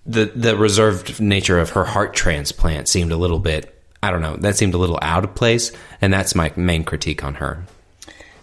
[0.06, 3.70] the the reserved nature of her heart transplant seemed a little bit
[4.02, 7.24] I don't know that seemed a little out of place, and that's my main critique
[7.24, 7.64] on her.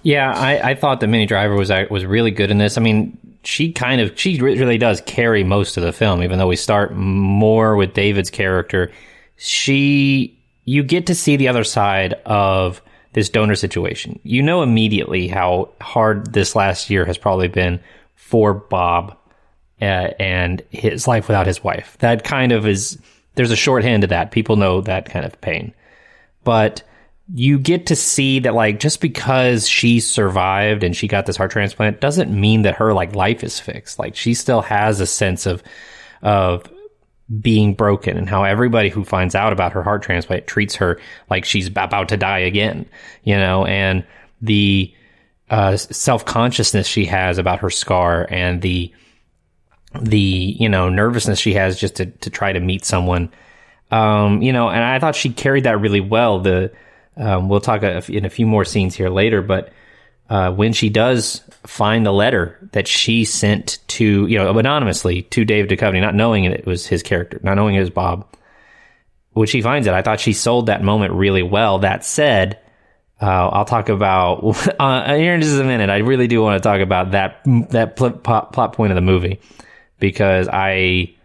[0.04, 2.78] Yeah, I, I thought that Minnie Driver was uh, was really good in this.
[2.78, 6.48] I mean, she kind of she really does carry most of the film, even though
[6.48, 8.92] we start more with David's character.
[9.38, 12.82] She you get to see the other side of
[13.14, 14.20] this donor situation.
[14.24, 17.80] You know immediately how hard this last year has probably been
[18.16, 19.18] for Bob
[19.82, 21.98] uh, and his life without his wife.
[22.00, 22.98] That kind of is
[23.36, 24.32] there's a shorthand to that.
[24.32, 25.74] People know that kind of pain,
[26.44, 26.84] but
[27.34, 31.52] you get to see that like just because she survived and she got this heart
[31.52, 34.00] transplant doesn't mean that her like life is fixed.
[34.00, 35.64] Like she still has a sense of
[36.22, 36.70] of
[37.40, 41.46] being broken and how everybody who finds out about her heart transplant treats her like
[41.46, 42.86] she's about to die again,
[43.24, 44.06] you know, and
[44.42, 44.94] the
[45.50, 48.92] uh, self consciousness she has about her scar and the
[50.00, 53.30] the you know nervousness she has just to to try to meet someone
[53.92, 56.72] um you know and i thought she carried that really well the
[57.18, 59.74] um, we'll talk a, in a few more scenes here later but
[60.32, 65.44] uh, when she does find the letter that she sent to you know anonymously to
[65.44, 68.26] David Duchovny, not knowing it was his character, not knowing it was Bob.
[69.34, 71.80] When she finds it, I thought she sold that moment really well.
[71.80, 72.60] That said,
[73.22, 74.38] uh, I'll talk about
[74.80, 75.90] uh, here in just a minute.
[75.90, 79.02] I really do want to talk about that that pl- plot, plot point of the
[79.02, 79.42] movie
[80.02, 81.16] because I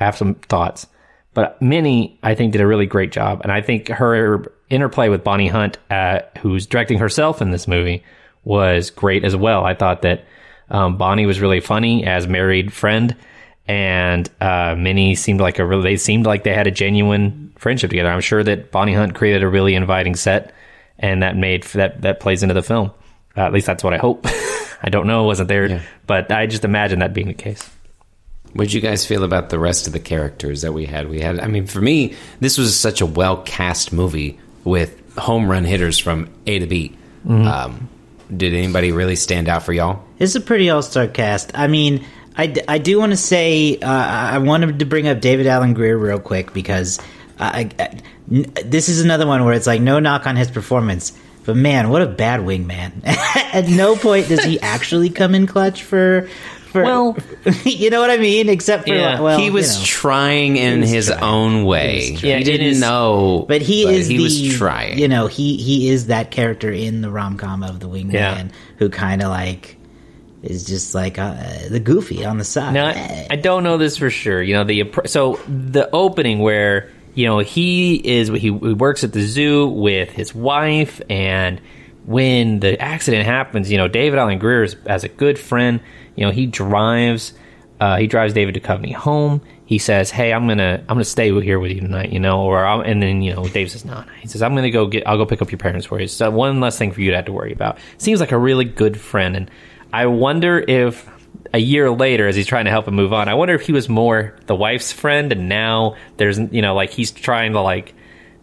[0.00, 0.88] have some thoughts.
[1.34, 5.22] But Minnie, I think, did a really great job, and I think her interplay with
[5.22, 8.02] Bonnie Hunt, uh, who's directing herself in this movie,
[8.44, 9.64] was great as well.
[9.64, 10.24] I thought that
[10.68, 13.16] um, Bonnie was really funny as married friend,
[13.66, 15.82] and uh, Minnie seemed like a really.
[15.82, 18.10] They seemed like they had a genuine friendship together.
[18.10, 20.52] I'm sure that Bonnie Hunt created a really inviting set,
[20.98, 22.90] and that made that that plays into the film.
[23.36, 24.26] Uh, at least that's what I hope.
[24.82, 27.70] I don't know, wasn't there, but I just imagine that being the case.
[28.54, 31.08] What did you guys feel about the rest of the characters that we had?
[31.08, 35.50] We had, I mean, for me, this was such a well cast movie with home
[35.50, 36.96] run hitters from A to B.
[37.28, 37.88] Um,
[38.34, 40.02] did anybody really stand out for y'all?
[40.18, 41.52] It's a pretty all star cast.
[41.54, 42.04] I mean,
[42.36, 45.96] I, I do want to say uh, I wanted to bring up David Alan Grier
[45.96, 46.98] real quick because
[47.38, 47.98] I, I-
[48.30, 51.12] n- this is another one where it's like no knock on his performance,
[51.44, 52.92] But man, what a bad wingman!
[53.04, 56.28] At no point does he actually come in clutch for.
[56.72, 57.16] For, Well-
[57.64, 58.48] you know what I mean.
[58.48, 59.20] Except for Yeah.
[59.20, 59.86] well, he was you know.
[59.86, 61.22] trying in was his trying.
[61.22, 62.10] own way.
[62.22, 64.98] Yeah, he didn't is- know, But he is he the was trying.
[64.98, 68.48] You know, he he is that character in the rom com of the wingman Yeah.
[68.78, 69.76] who kind of like
[70.42, 71.34] is just like uh,
[71.70, 72.74] the goofy on the side.
[72.74, 73.26] Now, Eh.
[73.30, 74.42] I don't know this for sure.
[74.42, 79.12] You know, the so the opening where you know he is he, he works at
[79.12, 81.60] the zoo with his wife, and
[82.04, 85.80] when the accident happens, you know, David Alan Grier is, as a good friend,
[86.16, 87.32] you know, he drives
[87.82, 89.40] uh, he drives David Duchovny home.
[89.66, 92.64] He says, "Hey, I'm gonna I'm gonna stay here with you tonight," you know, or
[92.64, 95.04] I'm, and then you know Dave says, "No, no." He says, "I'm gonna go get
[95.04, 97.16] I'll go pick up your parents for you." So one less thing for you to
[97.16, 97.78] have to worry about.
[97.98, 99.50] Seems like a really good friend, and
[99.92, 101.10] I wonder if
[101.52, 103.72] a year later, as he's trying to help him move on, I wonder if he
[103.72, 107.94] was more the wife's friend, and now there's you know like he's trying to like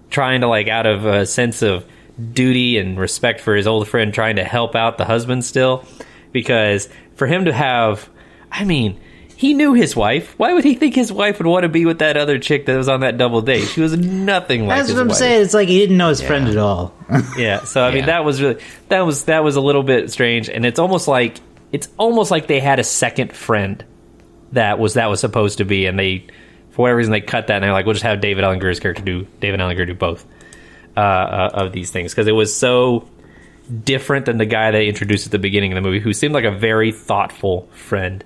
[0.09, 1.85] trying to like out of a sense of
[2.33, 5.85] duty and respect for his old friend, trying to help out the husband still,
[6.31, 8.09] because for him to have,
[8.51, 8.99] I mean.
[9.35, 10.33] He knew his wife.
[10.37, 12.75] Why would he think his wife would want to be with that other chick that
[12.75, 13.61] was on that double date?
[13.69, 15.15] She was nothing like That's his what I'm wife.
[15.17, 15.41] saying.
[15.43, 16.93] It's like he didn't know his friend at all.
[17.37, 17.63] Yeah.
[17.63, 20.65] So I mean, that was really that was that was a little bit strange, and
[20.65, 21.37] it's almost like
[21.71, 23.81] it's almost like they had a second friend
[24.51, 26.25] that was that was supposed to be, and they
[26.71, 28.81] for whatever reason they cut that, and they're like, we'll just have David Alan Grier's
[28.81, 30.25] character do David Alan Grier do both
[30.95, 33.07] uh, uh, of these things because it was so
[33.83, 36.45] different than the guy they introduced at the beginning of the movie, who seemed like
[36.45, 38.23] a very thoughtful friend.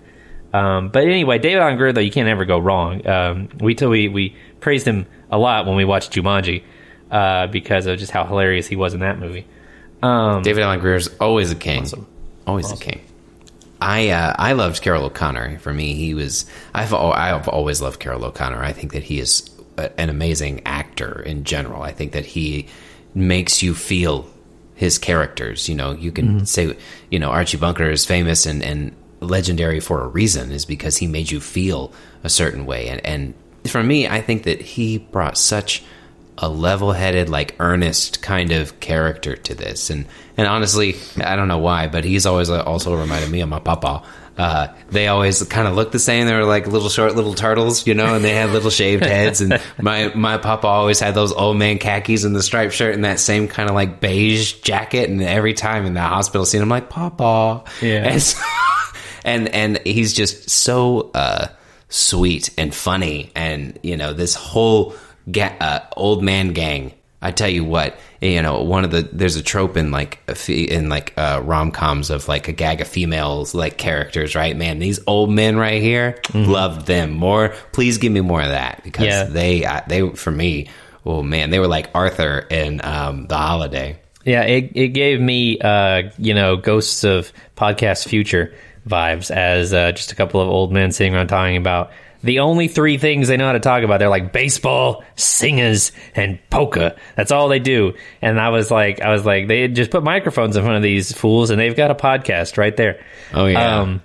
[0.54, 3.06] Um, but anyway, David Alan Grier, though, you can't ever go wrong.
[3.08, 6.64] Um, we, we we praised him a lot when we watched Jumanji
[7.12, 9.46] uh, because of just how hilarious he was in that movie.
[10.44, 11.88] David Alan is always a king.
[12.46, 13.02] Always a king.
[13.82, 15.60] I uh, I loved Carroll O'Connor.
[15.60, 16.46] For me, he was.
[16.74, 18.64] I've I've always loved Carroll O'Connor.
[18.64, 21.82] I think that he is a, an amazing actor in general.
[21.82, 22.68] I think that he
[23.14, 24.28] makes you feel
[24.76, 25.70] his characters.
[25.70, 26.76] You know, you can say,
[27.10, 31.08] you know, Archie Bunker is famous and and legendary for a reason, is because he
[31.08, 32.90] made you feel a certain way.
[32.90, 33.34] And and
[33.70, 35.84] for me, I think that he brought such
[36.38, 40.06] a level-headed like earnest kind of character to this and
[40.36, 43.60] and honestly i don't know why but he's always uh, also reminded me of my
[43.60, 44.04] papa
[44.38, 46.26] uh, they always kind of look the same.
[46.26, 49.42] They were like little short little turtles you know and they had little shaved heads.
[49.42, 53.06] And my my papa always had those old man khakis and the striped shirt and
[53.06, 55.10] that same kind of like beige jacket.
[55.10, 57.64] And every time in the hospital scene i'm like papa.
[57.82, 58.08] Yeah.
[58.12, 58.42] and so-
[59.26, 61.48] and and he's just so uh
[61.90, 63.32] sweet and funny.
[63.36, 64.96] And you know this whole
[65.32, 69.36] ga- uh, old man gang i tell you what you know one of the there's
[69.36, 73.78] a trope in like in like uh rom-coms of like a gag of females like
[73.78, 74.56] characters right?
[74.56, 77.50] Man these old men right here loved them more.
[77.72, 79.24] Please give me more of that because Yeah.
[79.26, 80.70] they uh, they for me
[81.06, 84.00] oh man they were like arthur in um the holiday.
[84.26, 88.54] Yeah, it it gave me uh, you know Ghosts of Podcast Future
[88.88, 91.92] vibes as uh, just a couple of old men sitting around talking about
[92.24, 94.00] the only three things they know how to talk about.
[94.00, 96.96] They're like baseball, singers, and poker.
[97.16, 97.94] That's all they do.
[98.22, 101.12] And I was like, I was like, they just put microphones in front of these
[101.12, 103.04] fools, and they've got a podcast right there.
[103.34, 103.82] Oh, yeah.
[103.82, 104.02] Um,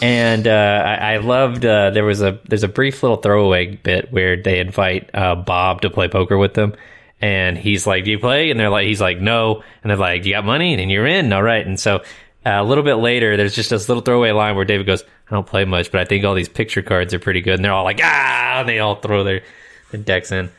[0.00, 1.64] and uh, I, I loved.
[1.66, 5.82] Uh, there was a there's a brief little throwaway bit where they invite uh, Bob
[5.82, 6.74] to play poker with them,
[7.20, 10.24] and he's like, "Do you play?" And they're like, "He's like, no." And they're like,
[10.24, 11.32] "You got money?" And you're in.
[11.32, 11.66] All right.
[11.66, 12.02] And so
[12.44, 15.34] uh, a little bit later, there's just this little throwaway line where David goes, "I
[15.34, 17.72] don't play much, but I think all these picture cards are pretty good." And they're
[17.72, 19.42] all like, "Ah!" And they all throw their,
[19.90, 20.50] their decks in.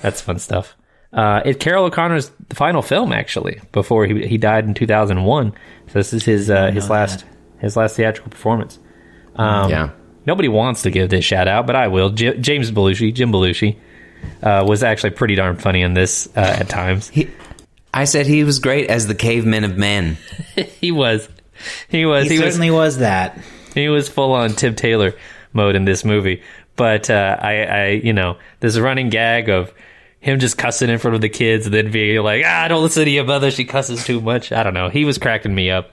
[0.00, 0.76] That's fun stuff.
[1.12, 5.52] Uh, it's Carroll O'Connor's final film actually before he he died in 2001.
[5.88, 7.60] So this is his uh, his last that.
[7.60, 8.78] his last theatrical performance.
[9.36, 9.90] Um, yeah
[10.24, 12.10] Nobody wants to give this shout out, but I will.
[12.10, 13.76] J- James Belushi, Jim Belushi,
[14.42, 17.08] uh, was actually pretty darn funny in this uh, at times.
[17.08, 17.28] he,
[17.94, 20.16] i said he was great as the caveman of men
[20.80, 21.28] he was,
[21.88, 23.38] he was, He, he, was, certainly was that.
[23.74, 25.14] he was full on Tim Taylor
[25.52, 26.42] mode in this movie.
[26.74, 29.72] But uh, I, I, you know, this running gag of
[30.20, 33.04] him just cussing in front of the kids and then being like, "Ah, don't listen
[33.04, 34.88] to your mother; she cusses too much." I don't know.
[34.88, 35.90] He was cracking me up.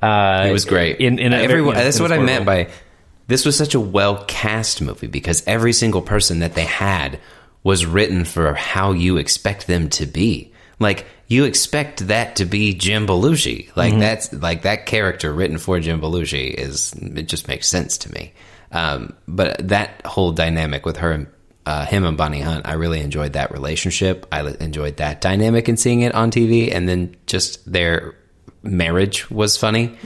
[0.00, 0.98] Uh, It was great.
[1.00, 2.68] In, in a- Everyone, you know, that's in what I meant by
[3.28, 7.20] this was such a well cast movie because every single person that they had
[7.62, 10.51] was written for how you expect them to be.
[10.82, 13.68] Like you expect that to be Jim Belushi.
[13.68, 13.78] Mm-hmm.
[13.78, 18.12] Like that's like that character written for Jim Belushi is it just makes sense to
[18.12, 18.34] me.
[18.72, 21.26] Um, but that whole dynamic with her, and,
[21.66, 24.26] uh, him and Bonnie Hunt, I really enjoyed that relationship.
[24.32, 28.16] I enjoyed that dynamic and seeing it on TV, and then just their
[28.62, 29.96] marriage was funny.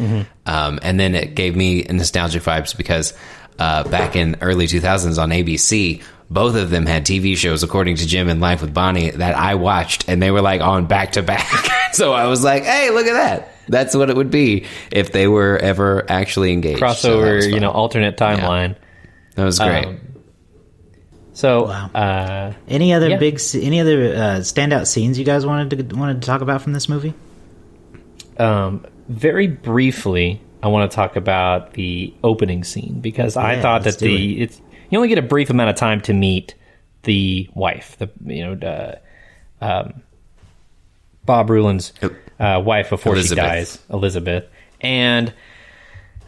[0.46, 3.14] Um, and then it gave me nostalgic vibes because
[3.58, 8.06] uh, back in early 2000s on ABC, both of them had TV shows, according to
[8.06, 11.22] Jim and Life with Bonnie, that I watched, and they were like on back to
[11.22, 11.46] back.
[11.92, 13.54] So I was like, hey, look at that.
[13.68, 16.78] That's what it would be if they were ever actually engaged.
[16.82, 18.76] Crossover, was you know, alternate timeline.
[19.34, 19.86] that was great.
[19.86, 20.00] Um,
[21.32, 21.90] So, Wow.
[21.94, 23.16] uh, Any other Yeah.
[23.16, 26.74] big, any other uh, standout scenes you guys wanted to wanted to talk about from
[26.74, 27.14] this movie?
[28.38, 33.98] um, very briefly, I want to talk about the opening scene because I thought that
[33.98, 34.60] do the it's
[34.90, 36.54] you only get a brief amount of time to meet
[37.02, 39.00] the wife, the you know, the,
[39.60, 40.02] um,
[41.24, 41.92] Bob Rueland's
[42.38, 43.44] uh, wife before Elizabeth.
[43.44, 44.44] she dies, Elizabeth,
[44.80, 45.32] and.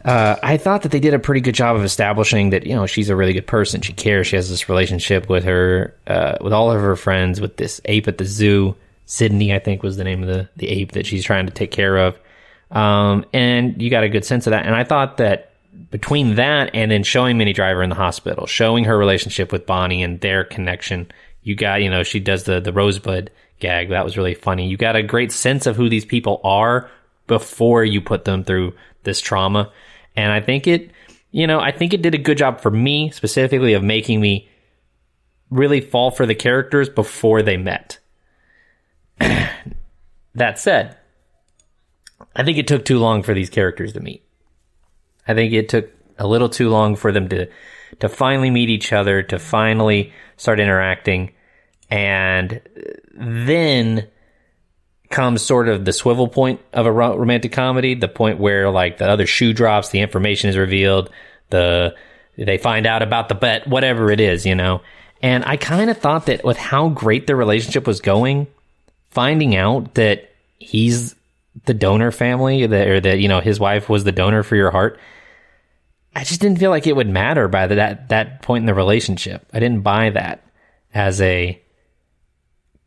[0.05, 2.85] Uh, I thought that they did a pretty good job of establishing that you know
[2.85, 3.81] she's a really good person.
[3.81, 4.27] She cares.
[4.27, 8.07] She has this relationship with her, uh, with all of her friends, with this ape
[8.07, 8.77] at the zoo.
[9.07, 11.71] Sydney, I think, was the name of the the ape that she's trying to take
[11.71, 12.17] care of.
[12.71, 14.65] Um, and you got a good sense of that.
[14.65, 15.51] And I thought that
[15.91, 20.03] between that and then showing Minnie Driver in the hospital, showing her relationship with Bonnie
[20.03, 21.11] and their connection,
[21.43, 23.89] you got you know she does the the rosebud gag.
[23.89, 24.67] That was really funny.
[24.67, 26.89] You got a great sense of who these people are
[27.27, 28.73] before you put them through
[29.03, 29.71] this trauma.
[30.15, 30.91] And I think it,
[31.31, 34.49] you know, I think it did a good job for me specifically of making me
[35.49, 37.99] really fall for the characters before they met.
[39.19, 40.97] that said,
[42.35, 44.23] I think it took too long for these characters to meet.
[45.27, 47.47] I think it took a little too long for them to
[47.99, 51.31] to finally meet each other, to finally start interacting,
[51.89, 52.61] and
[53.13, 54.07] then
[55.09, 59.09] comes sort of the swivel point of a romantic comedy, the point where like the
[59.09, 61.09] other shoe drops, the information is revealed,
[61.49, 61.95] the
[62.37, 64.81] they find out about the bet, whatever it is, you know.
[65.21, 68.47] And I kind of thought that with how great their relationship was going,
[69.11, 71.15] finding out that he's
[71.65, 74.71] the donor family, that or that you know his wife was the donor for your
[74.71, 74.99] heart,
[76.15, 78.73] I just didn't feel like it would matter by the, that that point in the
[78.73, 79.45] relationship.
[79.53, 80.43] I didn't buy that
[80.93, 81.61] as a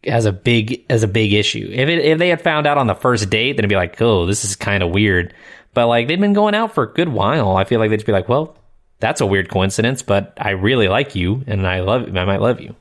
[0.04, 1.68] as a big as a big issue.
[1.72, 4.00] If it, if they had found out on the first date, then it'd be like,
[4.00, 5.34] oh, this is kind of weird.
[5.74, 7.56] But like they've been going out for a good while.
[7.56, 8.56] I feel like they'd just be like, well,
[8.98, 12.60] that's a weird coincidence, but I really like you and I love I might love
[12.60, 12.74] you.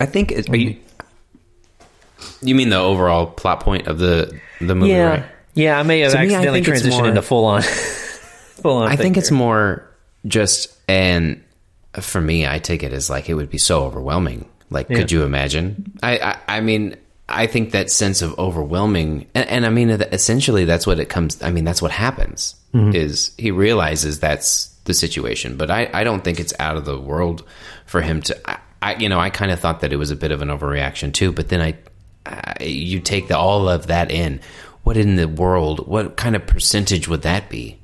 [0.00, 0.78] I think it, are you.
[2.40, 5.24] You mean the overall plot point of the the movie, yeah, right?
[5.54, 5.78] yeah.
[5.78, 7.62] I may have To I accidentally think it's transitioned more- into full on.
[7.62, 8.88] full on.
[8.90, 9.88] I think it's more
[10.26, 11.42] just and
[12.00, 14.48] for me, I take it as like it would be so overwhelming.
[14.68, 15.92] Like, could you imagine?
[16.02, 16.96] I, I, I mean,
[17.28, 21.40] I think that sense of overwhelming, and, and I mean, essentially, that's what it comes.
[21.42, 22.56] I mean, that's what happens.
[22.74, 22.94] Mm-hmm.
[22.94, 26.98] Is he realizes that's the situation, but I, I don't think it's out of the
[26.98, 27.44] world
[27.86, 28.50] for him to.
[28.50, 30.48] I, I you know, I kind of thought that it was a bit of an
[30.48, 31.76] overreaction too, but then I,
[32.60, 34.40] You take the, all of that in.
[34.82, 35.86] What in the world?
[35.88, 37.78] What kind of percentage would that be?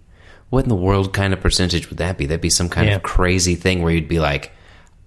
[0.51, 2.27] What in the world kind of percentage would that be?
[2.27, 2.97] That'd be some kind Yeah.
[2.97, 4.53] of crazy thing where you'd be like,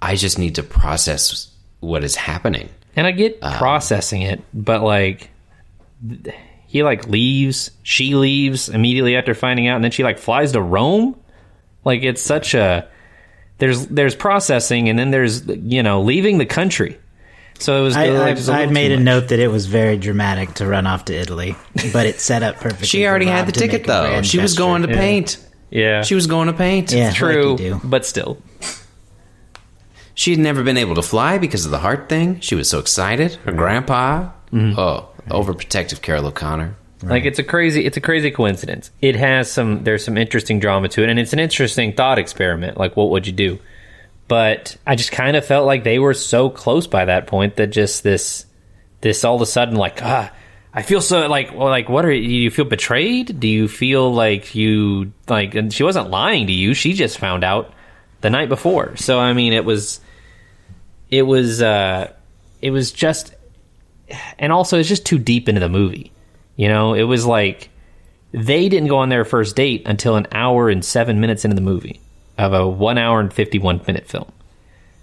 [0.02, 2.70] I just need to process what is happening.
[2.96, 5.30] And I get uh, processing it, but like
[6.68, 10.62] he like leaves, she leaves immediately after finding out and then she like flies to
[10.62, 11.20] Rome.
[11.84, 12.88] Like it's such a
[13.58, 16.98] there's there's processing and then there's you know leaving the country.
[17.60, 19.98] So it was I, I, just a I made a note that it was very
[19.98, 21.56] dramatic to run off to Italy,
[21.94, 22.88] but it set up perfectly.
[22.88, 24.08] She already had the ticket though.
[24.08, 25.38] grand She was going to paint.
[25.70, 26.04] Yeah.
[26.04, 26.92] She was going to paint.
[26.92, 27.82] Yeah, true, you do.
[27.84, 28.38] but still.
[30.14, 32.40] She had never been able to fly because of the heart thing.
[32.40, 33.36] She was so excited.
[33.36, 34.32] Her grandpa.
[34.52, 34.80] Mm-hmm.
[34.80, 36.76] Oh, overprotective Carroll O'Connor.
[37.04, 38.90] Like it's a crazy it's a crazy coincidence.
[39.02, 42.78] It has some there's some interesting drama to it and it's an interesting thought experiment
[42.78, 43.60] like what would you do?
[44.28, 47.68] But I just kind of felt like they were so close by that point that
[47.68, 48.46] just this
[49.02, 50.32] this all of a sudden like ah
[50.74, 53.40] I feel so like well, like what are you, you feel betrayed?
[53.40, 56.74] Do you feel like you like and she wasn't lying to you.
[56.74, 57.72] She just found out
[58.22, 58.98] the night before.
[58.98, 60.02] So I mean it was
[61.10, 62.12] it was uh
[62.62, 63.36] it was just
[64.40, 66.12] and also it's just too deep into the movie.
[66.56, 67.70] You know, it was like
[68.32, 71.62] they didn't go on their first date until an hour and seven minutes into the
[71.62, 72.02] movie
[72.38, 74.32] of a one hour and fifty one minute film.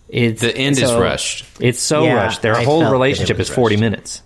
[0.08, 1.46] It's The end is rushed.
[1.60, 2.42] It's so Yeah, rushed.
[2.42, 3.80] Their I whole felt that it relationship was is forty rushed.
[3.80, 4.22] minutes.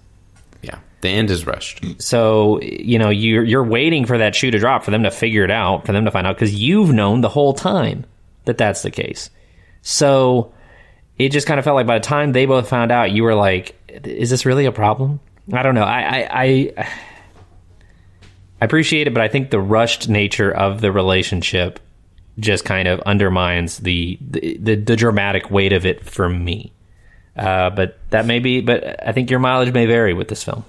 [0.63, 1.85] Yeah, the end is rushed.
[2.03, 5.45] So you know you're you're waiting for that shoe to drop for them to figure
[5.45, 8.05] it out, for them to find out because you've known the whole time
[8.47, 9.31] that that's the case.
[9.83, 10.53] So
[11.19, 13.37] it just kind of felt like by the time they both found out, you were
[13.37, 15.21] like, "Is this really a problem?"
[15.53, 15.85] I don't know.
[15.85, 16.73] I I I,
[18.61, 21.79] I appreciate it, but I think the rushed nature of the relationship
[22.39, 26.73] just kind of undermines the the, the, the dramatic weight of it for me.
[27.37, 28.61] Uh, but that may be.
[28.61, 30.65] But I think your mileage may vary with this film.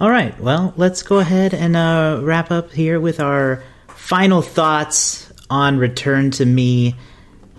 [0.00, 5.32] All right, well, let's go ahead and uh, wrap up here with our final thoughts
[5.48, 6.96] on Return to Me.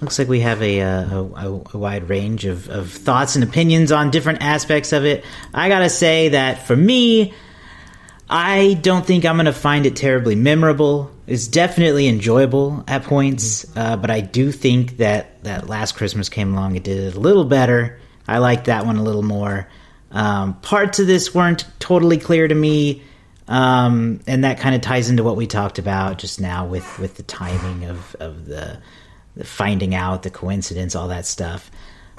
[0.01, 3.93] looks like we have a, uh, a, a wide range of, of thoughts and opinions
[3.93, 5.23] on different aspects of it.
[5.53, 7.33] I gotta say that for me,
[8.29, 11.11] I don't think I'm gonna find it terribly memorable.
[11.27, 16.53] It's definitely enjoyable at points, uh, but I do think that that Last Christmas came
[16.53, 16.75] along.
[16.75, 17.99] It did it a little better.
[18.27, 19.67] I liked that one a little more.
[20.11, 23.03] Um, parts of this weren't totally clear to me.
[23.47, 27.15] Um, and that kind of ties into what we talked about just now with, with
[27.15, 28.79] the timing of, of the,
[29.35, 31.69] the finding out, the coincidence, all that stuff.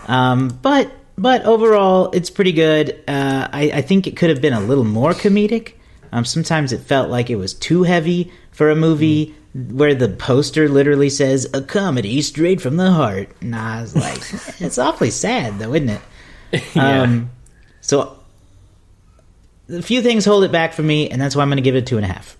[0.06, 3.02] Um, but but overall, it's pretty good.
[3.06, 5.74] Uh, I, I think it could have been a little more comedic.
[6.14, 10.68] Um, sometimes it felt like it was too heavy for a movie where the poster
[10.68, 14.18] literally says "a comedy straight from the heart," and I was like,
[14.60, 16.00] "It's awfully sad, though, isn't it?"
[16.74, 17.02] Yeah.
[17.02, 17.30] Um,
[17.80, 18.16] so
[19.68, 21.74] a few things hold it back for me, and that's why I'm going to give
[21.74, 22.36] it a two and a half.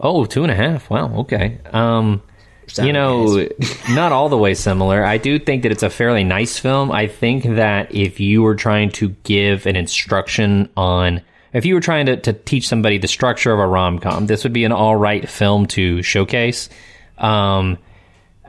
[0.00, 0.88] Oh, two and a half.
[0.88, 1.12] Wow.
[1.18, 1.58] Okay.
[1.70, 2.22] Um,
[2.66, 3.46] Sorry, you know,
[3.90, 5.04] not all the way similar.
[5.04, 6.90] I do think that it's a fairly nice film.
[6.90, 11.20] I think that if you were trying to give an instruction on,
[11.52, 14.44] if you were trying to, to teach somebody the structure of a rom com, this
[14.44, 16.68] would be an all right film to showcase.
[17.16, 17.78] Um,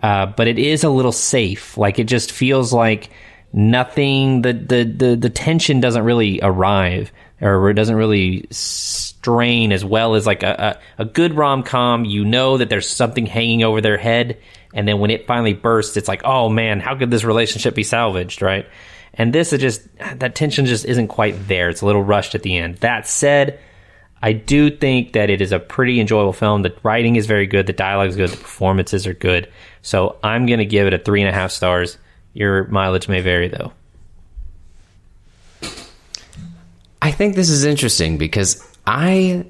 [0.02, 1.78] uh, but it is a little safe.
[1.78, 3.10] Like it just feels like
[3.52, 4.42] nothing.
[4.42, 10.16] The the the, the tension doesn't really arrive, or it doesn't really strain as well
[10.16, 12.06] as like a a, a good rom com.
[12.06, 14.38] You know that there's something hanging over their head,
[14.74, 17.84] and then when it finally bursts, it's like, oh man, how could this relationship be
[17.84, 18.68] salvaged, right?
[19.20, 21.70] And this is just that tension just isn't quite there.
[21.70, 22.78] It's a little rushed at the end.
[22.78, 23.60] That said.
[24.22, 26.62] I do think that it is a pretty enjoyable film.
[26.62, 27.68] The writing is very good.
[27.68, 28.30] The dialogue is good.
[28.30, 29.50] The performances are good.
[29.82, 31.98] So I'm going to give it a three and a half stars.
[32.34, 33.72] Your mileage may vary, though.
[37.02, 39.46] I think this is interesting because I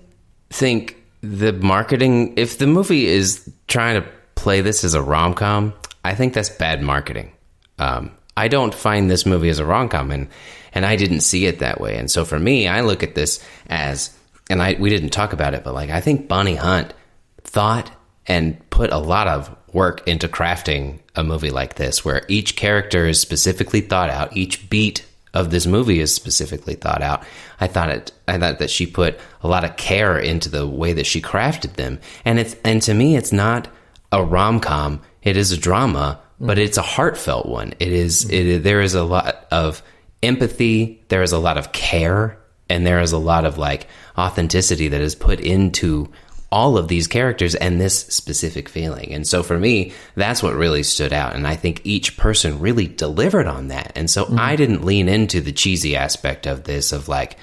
[0.51, 5.73] think the marketing, if the movie is trying to play this as a rom com,
[6.05, 7.31] I think that's bad marketing.
[7.79, 10.29] Um, I don't find this movie as a rom com, and
[10.73, 11.97] and I didn't see it that way.
[11.97, 14.15] And so for me, I look at this as,
[14.49, 16.93] and I we didn't talk about it, but like I think Bonnie Hunt
[17.43, 17.91] thought
[18.27, 23.05] and put a lot of work into crafting a movie like this, where each character
[23.07, 27.23] is specifically thought out, each beat of this movie is specifically thought out.
[27.59, 28.11] I thought it.
[28.25, 31.73] I thought that she put a lot of care into the way that she crafted
[31.73, 33.67] them, and it's and to me, it's not
[34.13, 35.01] a rom com.
[35.23, 37.73] It is a drama, but it's a heartfelt one.
[37.79, 38.29] It is.
[38.29, 39.81] It there is a lot of
[40.23, 41.03] empathy.
[41.09, 42.37] There is a lot of care,
[42.69, 43.87] and there is a lot of like
[44.17, 46.11] authenticity that is put into
[46.51, 49.13] all of these characters and this specific feeling.
[49.13, 51.35] And so for me, that's what really stood out.
[51.35, 53.91] And I think each person really delivered on that.
[53.95, 57.37] And so I didn't lean into the cheesy aspect of this of like,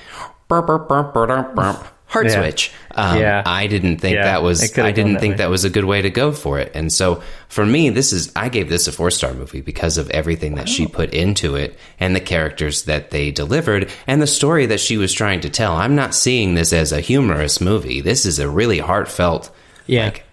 [0.49, 2.41] burp, burp, burp, burp, burp, heart Yeah.
[2.41, 2.71] switch.
[2.95, 3.43] Um, Yeah.
[3.45, 5.39] I didn't think Yeah, that was, I didn't that think way.
[5.39, 6.71] that was a good way to go for it.
[6.75, 10.09] And so for me, this is, I gave this a four star movie because of
[10.11, 14.67] everything that she put into it and the characters that they delivered and the story
[14.67, 15.73] that she was trying to tell.
[15.75, 18.01] I'm not seeing this as a humorous movie.
[18.01, 19.51] This is a really heartfelt,
[19.87, 20.25] Yeah, like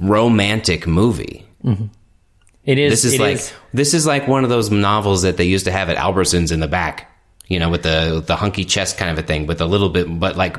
[0.00, 1.46] romantic movie.
[2.64, 3.02] it is.
[3.02, 5.72] This is like is- this is like one of those novels that they used to
[5.72, 7.10] have at Albertsons in the back,
[7.48, 10.06] you know, with the the hunky chest kind of a thing, with a little bit,
[10.18, 10.56] but like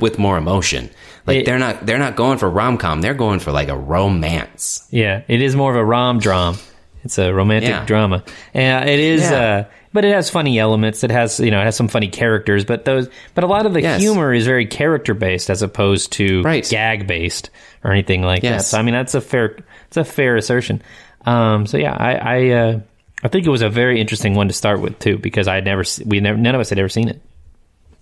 [0.00, 0.90] with more emotion.
[1.26, 3.76] Like It- they're not they're not going for rom com, they're going for like a
[3.76, 4.86] romance.
[4.90, 6.56] Yeah, it is more of a rom dram.
[7.04, 7.84] It's a romantic Yeah.
[7.84, 8.24] drama.
[8.54, 9.36] And it is Yeah.
[9.36, 11.04] uh but it has funny elements.
[11.04, 13.72] It has, you know, it has some funny characters, but those but a lot of
[13.74, 14.00] the Yes.
[14.00, 16.66] humor is very character based as opposed to Right.
[16.68, 17.50] gag based
[17.84, 18.62] or anything like that.
[18.62, 19.56] So I mean, that's a fair
[19.88, 20.82] it's a fair assertion.
[21.26, 22.78] Um so yeah, I I uh
[23.24, 25.64] I think it was a very interesting one to start with too because I had
[25.64, 27.22] never we never none of us had ever seen it.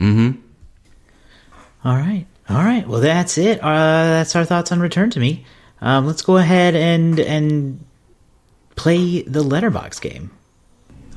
[0.00, 0.32] Hmm.
[1.84, 2.26] All right.
[2.48, 2.86] All right.
[2.86, 3.60] Well, that's it.
[3.62, 5.44] Uh, that's our thoughts on Return to Me.
[5.80, 7.84] Um, let's go ahead and and
[8.74, 10.30] play the Letterboxd game.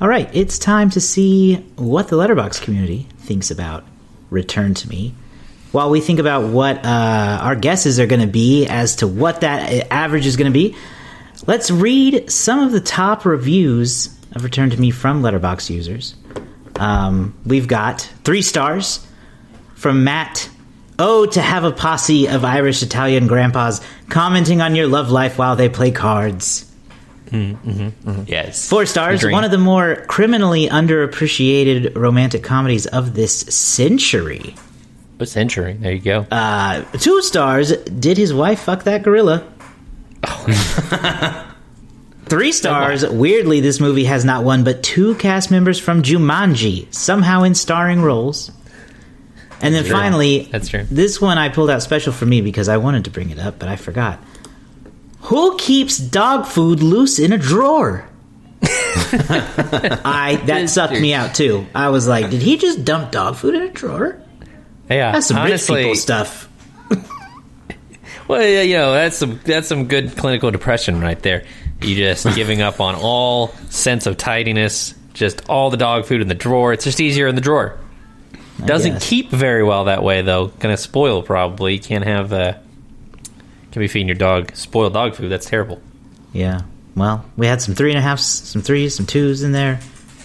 [0.00, 0.30] All right.
[0.32, 3.84] It's time to see what the Letterboxd community thinks about
[4.30, 5.14] Return to Me.
[5.72, 9.40] While we think about what uh, our guesses are going to be as to what
[9.40, 10.76] that uh, average is going to be,
[11.46, 16.14] let's read some of the top reviews of Return to Me from Letterboxd users.
[16.76, 19.06] Um, we've got three stars
[19.74, 20.48] from Matt.
[20.98, 25.54] Oh, to have a posse of Irish Italian grandpas commenting on your love life while
[25.56, 26.62] they play cards.
[27.32, 28.68] Yes.
[28.68, 29.32] Four stars, Agree.
[29.32, 34.54] one of the more criminally underappreciated romantic comedies of this century.
[35.18, 35.74] A century.
[35.74, 36.20] There you go.
[36.30, 39.44] Uh, two stars, did his wife fuck that gorilla?
[42.26, 47.44] Three stars, weirdly, this movie has not one but two cast members from Jumanji, somehow
[47.44, 48.50] in starring roles.
[49.62, 50.84] And then finally, That's true.
[50.90, 53.58] this one I pulled out special for me because I wanted to bring it up,
[53.58, 54.18] but I forgot.
[55.22, 58.08] Who keeps dog food loose in a drawer?
[58.62, 61.66] I that sucked me out too.
[61.74, 64.20] I was like, did he just dump dog food in a drawer?
[64.90, 66.45] Yeah, That's some honestly, rich people stuff.
[68.28, 71.44] Well, yeah, you know, that's some that's some good clinical depression right there.
[71.82, 76.28] You just giving up on all sense of tidiness, just all the dog food in
[76.28, 76.72] the drawer.
[76.72, 77.78] It's just easier in the drawer.
[78.64, 79.08] Doesn't guess.
[79.08, 80.46] keep very well that way though.
[80.46, 81.74] Gonna spoil probably.
[81.74, 82.54] You can't have uh
[83.72, 85.30] can be feeding your dog spoiled dog food.
[85.30, 85.80] That's terrible.
[86.32, 86.62] Yeah.
[86.94, 89.76] Well, we had some three and a halfs, some threes, some twos in there.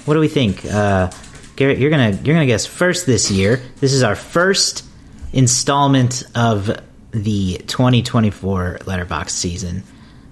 [0.06, 1.12] What do we think, uh,
[1.58, 1.78] Garrett?
[1.78, 3.62] You're gonna you're gonna guess first this year.
[3.82, 4.86] This is our first
[5.34, 6.72] installment of
[7.12, 9.84] the 2024 Letterboxd season.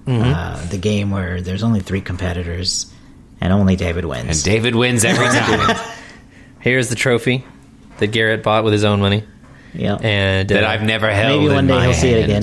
[0.06, 2.92] Uh, the game where there's only three competitors
[3.40, 4.28] and only David wins.
[4.38, 5.76] And David wins every time.
[6.58, 7.44] Here's the trophy
[7.98, 9.22] that Garrett bought with his own money.
[9.72, 9.94] yeah.
[10.02, 11.38] And that uh, I've never held.
[11.42, 12.42] maybe in one day my he'll see it again.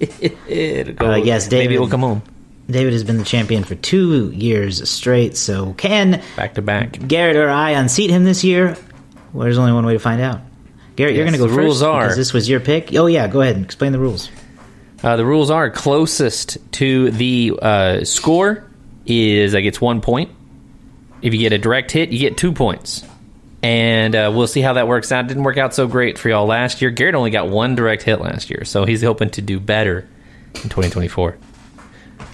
[0.48, 2.22] it'll go, Uh, yes, maybe David- it will come home
[2.68, 5.34] David has been the champion for two years straight.
[5.38, 6.98] So can back to back.
[7.08, 8.76] Garrett or I unseat him this year?
[9.32, 10.40] Well, there's only one way to find out.
[10.98, 12.92] Garrett, you're going to go the first rules are- because this was your pick.
[12.96, 14.28] Oh yeah, go ahead and explain the rules.
[15.00, 18.64] Uh, the rules are closest to the uh, score
[19.06, 20.32] is uh, gets one point.
[21.22, 23.04] If you get a direct hit, you get two points.
[23.62, 25.28] And uh, we'll see how that works out.
[25.28, 26.90] Didn't work out so great for y'all last year.
[26.90, 30.08] Garrett only got one direct hit last year, so he's hoping to do better
[30.56, 31.38] in 2024.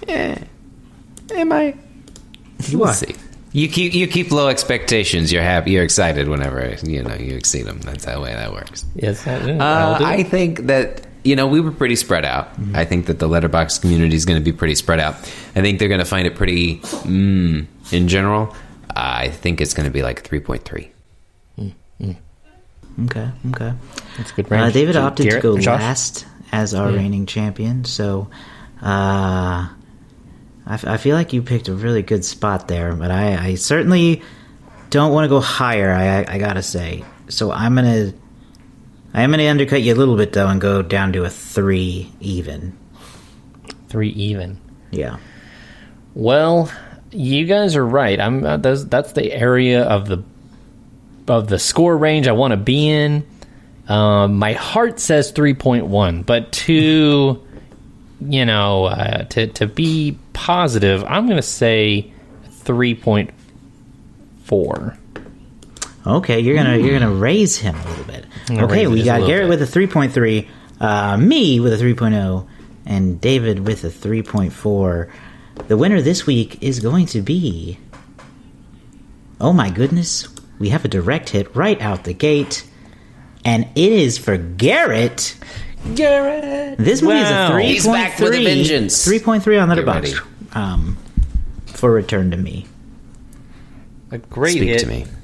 [0.07, 0.43] Yeah.
[1.33, 1.75] Am I?
[2.67, 2.93] You We'll are.
[2.93, 3.15] see.
[3.55, 5.31] You keep you keep low expectations.
[5.31, 5.71] You're happy.
[5.71, 7.79] You're excited whenever you know you exceed them.
[7.79, 8.83] That's the way that works.
[8.95, 12.51] Yes, I, Uh, I think that you know we were pretty spread out.
[12.59, 12.75] Mm-hmm.
[12.75, 15.15] I think that the Letterboxd community is going to be pretty spread out.
[15.55, 18.53] I think they're going to find it pretty mm, in general.
[18.93, 20.91] I think it's going to be like three point three.
[23.07, 23.73] Okay, okay.
[24.17, 24.69] That's a good Uh.
[24.71, 25.79] David So, opted to go Josh?
[25.79, 28.27] last as our reigning champion, so
[28.81, 29.67] uh,
[30.65, 32.93] I, f- I feel like you picked a really good spot there.
[32.93, 34.21] But I, I certainly
[34.89, 35.91] don't want to go higher.
[35.91, 37.03] I, I, gotta say.
[37.29, 38.13] So I'm gonna
[39.13, 42.11] I am gonna undercut you a little bit though and go down to a three
[42.19, 42.77] even.
[43.89, 44.59] Three even.
[44.91, 45.17] Yeah.
[46.13, 46.71] Well,
[47.11, 48.19] you guys are right.
[48.19, 50.23] I'm uh, those, that's the area of the
[51.27, 53.25] of the score range I want to be in.
[53.87, 57.44] Um, my heart says 3.1, but to
[58.21, 62.13] you know uh, to to be positive, I'm going to say
[62.49, 64.97] 3.4.
[66.07, 68.25] Okay, you're gonna you're gonna raise him a little bit.
[68.51, 69.49] Okay, we got Garrett bit.
[69.49, 70.47] with a three point three,
[70.79, 71.95] uh, me with a three
[72.85, 75.11] and David with a three point four.
[75.67, 77.79] The winner this week is going to be.
[79.41, 80.27] Oh my goodness,
[80.59, 82.69] we have a direct hit right out the gate,
[83.43, 85.35] and it is for Garrett.
[85.93, 87.21] Garrett, This movie Wow.
[87.23, 88.43] is a three He's point back with a three.
[88.45, 89.05] vengeance.
[89.05, 90.55] Three point three on Get Letterboxd.
[90.55, 90.97] Um,
[91.67, 92.65] for Return to Me.
[94.11, 94.79] a great Speak hit.
[94.79, 95.05] to me.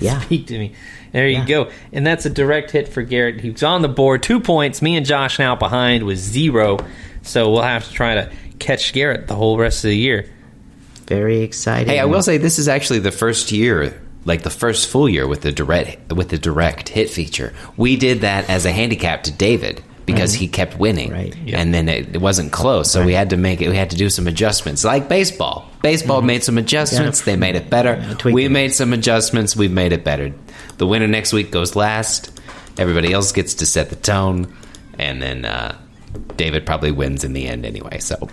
[0.00, 0.20] Yeah.
[0.20, 0.74] Speak to me.
[1.12, 1.44] There you Yeah.
[1.46, 1.68] go.
[1.92, 3.40] And that's a direct hit for Garrett.
[3.40, 4.80] He's on the board, two points.
[4.80, 6.78] Me and Josh now behind with zero.
[7.22, 10.26] So we'll have to try to catch Garrett the whole rest of the year.
[11.08, 11.88] Very exciting.
[11.88, 15.26] Hey, I will say this is actually the first year, like the first full year
[15.26, 17.52] with the direct with the direct hit feature.
[17.76, 21.36] We did that as a handicap to David because he kept winning, Right.
[21.44, 21.60] Yeah.
[21.60, 23.68] and then it, it wasn't close, so we had to make it.
[23.68, 25.70] We had to do some adjustments, like baseball.
[25.80, 27.24] Baseball made some adjustments; Yeah.
[27.26, 27.94] they made it better.
[28.24, 30.32] Yeah, we made some adjustments; we've made it better.
[30.78, 32.30] The winner next week goes last.
[32.78, 34.52] Everybody else gets to set the tone,
[34.98, 35.76] and then uh,
[36.36, 37.98] David probably wins in the end anyway.
[37.98, 38.28] So.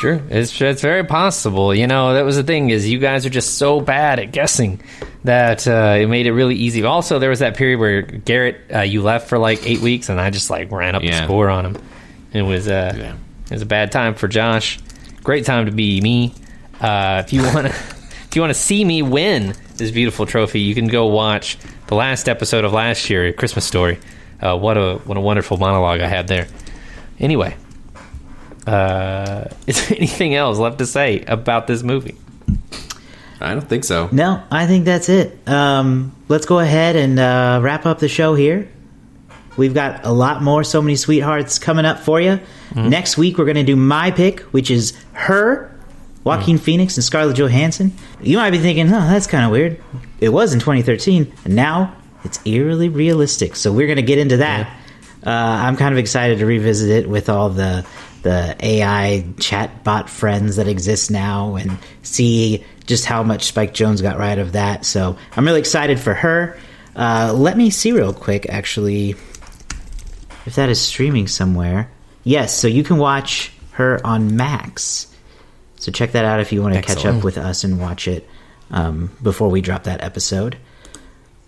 [0.00, 1.74] Sure, it's it's very possible.
[1.74, 4.80] You know, that was the thing is you guys are just so bad at guessing
[5.24, 6.82] that uh, it made it really easy.
[6.84, 10.18] Also, there was that period where Garrett, uh, you left for like eight weeks, and
[10.18, 11.82] I just like ran up the score on him.
[12.32, 13.14] It was uh, Yeah.
[13.46, 14.78] it was a bad time for Josh.
[15.22, 16.32] Great time to be me.
[16.80, 20.60] Uh, if you want to, if you want to see me win this beautiful trophy,
[20.60, 21.58] you can go watch
[21.88, 23.98] the last episode of last year, Christmas Story.
[24.40, 26.46] Uh, what a what a wonderful monologue I had there.
[27.20, 27.56] Anyway,
[28.66, 32.16] uh, is there anything else left to say about this movie?
[33.42, 34.08] I don't think so.
[34.12, 35.48] No, I think that's it.
[35.48, 38.68] Um, let's go ahead and uh, wrap up the show here.
[39.56, 42.40] We've got a lot more So Many Sweethearts coming up for you.
[42.74, 45.74] Next week, we're going to do my pick, which is her,
[46.22, 47.92] Joaquin Phoenix, and Scarlett Johansson.
[48.20, 49.82] You might be thinking, oh, that's kind of weird.
[50.20, 53.56] It was in 2013, and now it's eerily realistic.
[53.56, 54.70] So we're going to get into that.
[55.24, 57.86] Uh, I'm kind of excited to revisit it with all the
[58.22, 64.18] the AI chatbot friends that exist now and see just how much Spike Jonze got
[64.18, 64.84] right of that.
[64.84, 66.58] So I'm really excited for her.
[66.94, 69.10] Uh, let me see real quick, actually,
[70.44, 71.90] if that is streaming somewhere.
[72.24, 75.06] Yes, so you can watch her on Max.
[75.76, 78.28] So check that out if you want to catch up with us and watch it
[78.70, 80.58] um, before we drop that episode.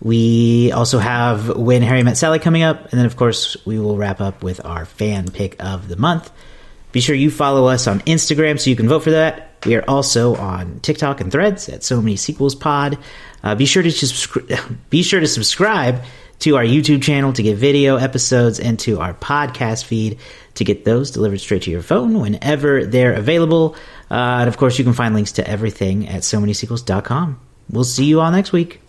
[0.03, 3.97] We also have When Harry Met Sally coming up, and then of course we will
[3.97, 6.31] wrap up with our fan pick of the month.
[6.91, 9.51] Be sure you follow us on Instagram so you can vote for that.
[9.65, 12.99] We are also on TikTok and Threads at So Many Sequels Pod.
[13.45, 16.03] Uh, be sure to subscri- be sure to subscribe
[16.41, 20.19] to our YouTube channel to get video episodes and to our podcast feed
[20.55, 23.77] to get those delivered straight to your phone whenever they're available.
[24.11, 27.41] Uh, and of course, you can find links to everything at so many sequels.com.
[27.71, 28.82] We'll see you all next week.